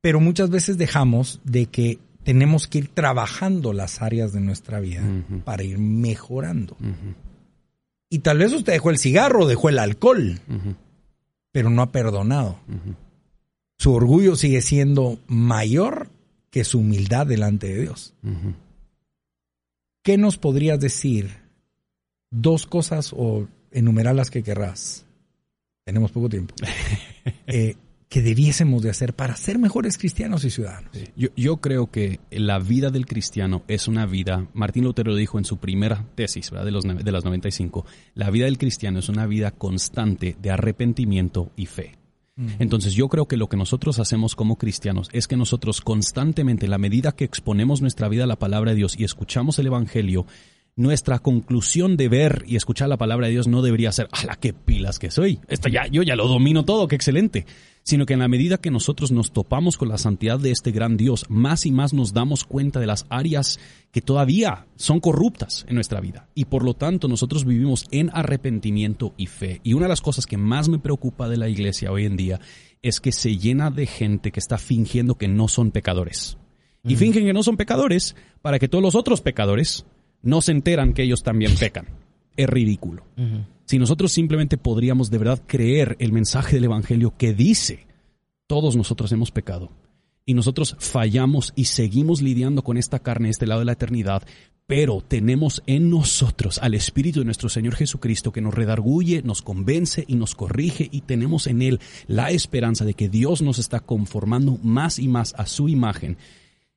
[0.00, 5.02] Pero muchas veces dejamos de que tenemos que ir trabajando las áreas de nuestra vida
[5.44, 6.76] para ir mejorando.
[8.10, 10.40] Y tal vez usted dejó el cigarro, dejó el alcohol,
[11.52, 12.58] pero no ha perdonado.
[13.78, 16.10] Su orgullo sigue siendo mayor
[16.50, 18.14] que su humildad delante de Dios.
[20.02, 21.30] ¿Qué nos podrías decir?
[22.30, 25.04] Dos cosas o enumerar las que querrás.
[25.84, 26.54] Tenemos poco tiempo.
[27.46, 27.76] Eh,
[28.08, 30.90] que debiésemos de hacer para ser mejores cristianos y ciudadanos.
[31.36, 35.44] Yo, creo que la vida del cristiano es una vida, Martín Lutero lo dijo en
[35.44, 36.64] su primera tesis ¿verdad?
[36.64, 37.84] De, los, de las 95,
[38.14, 41.96] la vida del cristiano es una vida constante de arrepentimiento y fe.
[42.60, 46.70] Entonces yo creo que lo que nosotros hacemos como cristianos es que nosotros constantemente, en
[46.70, 50.24] la medida que exponemos nuestra vida a la palabra de Dios y escuchamos el Evangelio,
[50.76, 54.52] nuestra conclusión de ver y escuchar la palabra de Dios no debería ser, ¡ala, qué
[54.52, 55.40] pilas que soy!
[55.48, 57.44] Esto ya, yo ya lo domino todo, qué excelente
[57.88, 60.98] sino que en la medida que nosotros nos topamos con la santidad de este gran
[60.98, 63.58] Dios, más y más nos damos cuenta de las áreas
[63.92, 66.28] que todavía son corruptas en nuestra vida.
[66.34, 69.62] Y por lo tanto nosotros vivimos en arrepentimiento y fe.
[69.64, 72.40] Y una de las cosas que más me preocupa de la iglesia hoy en día
[72.82, 76.36] es que se llena de gente que está fingiendo que no son pecadores.
[76.84, 79.86] Y fingen que no son pecadores para que todos los otros pecadores
[80.20, 81.86] no se enteran que ellos también pecan.
[82.36, 83.04] Es ridículo
[83.68, 87.86] si nosotros simplemente podríamos de verdad creer el mensaje del Evangelio que dice,
[88.46, 89.70] todos nosotros hemos pecado
[90.24, 94.22] y nosotros fallamos y seguimos lidiando con esta carne, este lado de la eternidad,
[94.66, 100.02] pero tenemos en nosotros al Espíritu de nuestro Señor Jesucristo que nos redarguye, nos convence
[100.08, 104.58] y nos corrige y tenemos en Él la esperanza de que Dios nos está conformando
[104.62, 106.16] más y más a su imagen.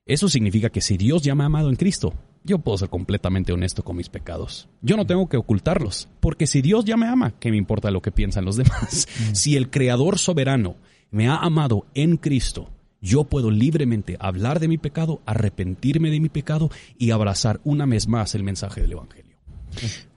[0.06, 2.14] Eso significa que si Dios ya me ha amado en Cristo,
[2.44, 4.68] yo puedo ser completamente honesto con mis pecados.
[4.82, 8.02] Yo no tengo que ocultarlos, porque si Dios ya me ama, ¿qué me importa lo
[8.02, 9.08] que piensan los demás?
[9.20, 9.36] Mm.
[9.36, 10.76] Si el Creador soberano
[11.12, 12.70] me ha amado en Cristo,
[13.02, 18.08] yo puedo libremente hablar de mi pecado, arrepentirme de mi pecado y abrazar una vez
[18.08, 19.31] más el mensaje del Evangelio.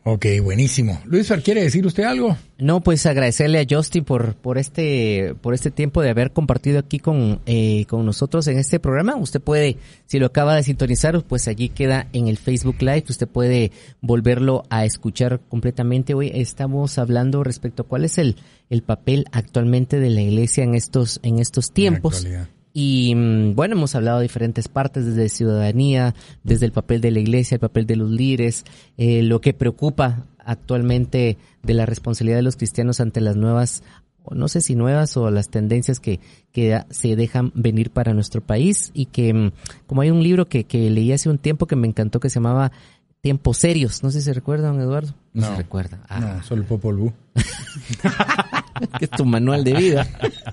[0.07, 1.01] Ok, buenísimo.
[1.07, 2.37] Luis ¿quiere decir usted algo?
[2.59, 6.99] No, pues agradecerle a Justin por, por este, por este tiempo de haber compartido aquí
[6.99, 9.17] con, eh, con nosotros en este programa.
[9.17, 13.05] Usted puede, si lo acaba de sintonizar, pues allí queda en el Facebook Live.
[13.09, 16.13] Usted puede volverlo a escuchar completamente.
[16.13, 18.37] Hoy estamos hablando respecto a cuál es el,
[18.69, 22.27] el papel actualmente de la iglesia en estos, en estos tiempos.
[22.77, 27.21] Y mm, bueno, hemos hablado de diferentes partes, desde ciudadanía, desde el papel de la
[27.21, 28.65] iglesia, el papel de los líderes,
[28.99, 33.85] eh, lo que preocupa actualmente de la responsabilidad de los cristianos ante las nuevas,
[34.29, 36.19] no sé si nuevas o las tendencias que,
[36.51, 39.53] que se dejan venir para nuestro país y que mm,
[39.87, 42.35] como hay un libro que, que leí hace un tiempo que me encantó que se
[42.35, 42.73] llamaba
[43.21, 45.15] Tiempos Serios, no sé si se recuerdan Eduardo.
[45.33, 46.01] No, se recuerda.
[46.09, 46.21] Ah.
[46.21, 47.13] No, solo el Popol Vuh.
[48.99, 50.07] que es tu manual de vida.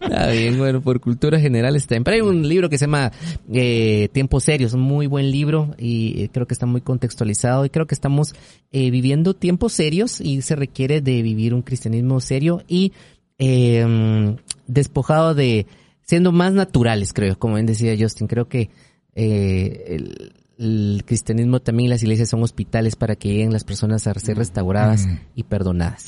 [0.00, 3.12] Está bien, bueno, por cultura general está Pero hay un libro que se llama
[3.52, 7.70] eh, Tiempos Serios, un muy buen libro y eh, creo que está muy contextualizado y
[7.70, 8.34] creo que estamos
[8.72, 12.92] eh, viviendo tiempos serios y se requiere de vivir un cristianismo serio y
[13.38, 14.36] eh,
[14.66, 15.66] despojado de,
[16.02, 18.70] siendo más naturales, creo, como bien decía Justin, creo que
[19.14, 24.36] el, el cristianismo también las iglesias son hospitales para que lleguen las personas a ser
[24.36, 25.18] restauradas mm.
[25.34, 26.06] y perdonadas.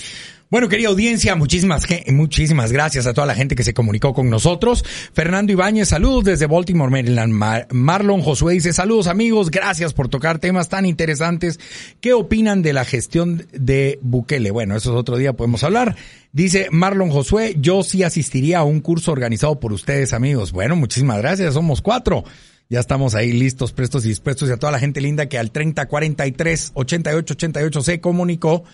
[0.50, 4.84] Bueno, querida audiencia, muchísimas, muchísimas gracias a toda la gente que se comunicó con nosotros.
[5.12, 7.66] Fernando Ibáñez, saludos desde Baltimore, Maryland.
[7.72, 11.58] Marlon Josué dice, saludos amigos, gracias por tocar temas tan interesantes.
[12.00, 14.50] ¿Qué opinan de la gestión de Bukele?
[14.50, 15.96] Bueno, eso es otro día, podemos hablar.
[16.32, 20.52] Dice Marlon Josué, yo sí asistiría a un curso organizado por ustedes, amigos.
[20.52, 22.22] Bueno, muchísimas gracias, somos cuatro.
[22.68, 24.48] Ya estamos ahí listos, prestos y dispuestos.
[24.48, 28.64] Y a toda la gente linda que al 3043 8888 se comunicó.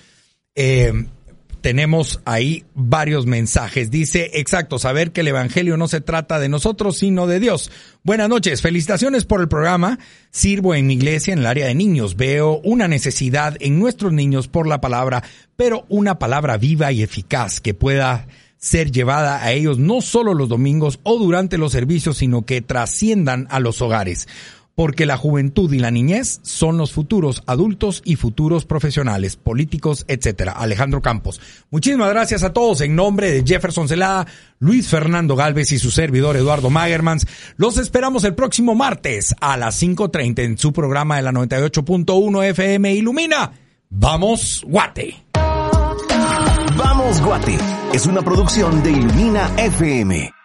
[0.55, 1.07] Eh,
[1.61, 3.91] tenemos ahí varios mensajes.
[3.91, 7.71] Dice, exacto, saber que el Evangelio no se trata de nosotros, sino de Dios.
[8.03, 9.99] Buenas noches, felicitaciones por el programa.
[10.31, 12.17] Sirvo en mi iglesia en el área de niños.
[12.17, 15.23] Veo una necesidad en nuestros niños por la palabra,
[15.57, 20.51] pero una palabra viva y eficaz que pueda ser llevada a ellos no solo los
[20.51, 24.29] domingos o durante los servicios, sino que trasciendan a los hogares
[24.75, 30.53] porque la juventud y la niñez son los futuros adultos y futuros profesionales, políticos, etcétera.
[30.53, 31.41] Alejandro Campos.
[31.71, 34.27] Muchísimas gracias a todos en nombre de Jefferson Celada,
[34.59, 37.27] Luis Fernando Galvez y su servidor Eduardo Magermans.
[37.57, 42.95] Los esperamos el próximo martes a las 5.30 en su programa de la 98.1 FM
[42.95, 43.53] Ilumina.
[43.91, 45.17] Vamos, Guate.
[46.77, 47.59] Vamos, Guate.
[47.93, 50.40] Es una producción de Ilumina FM.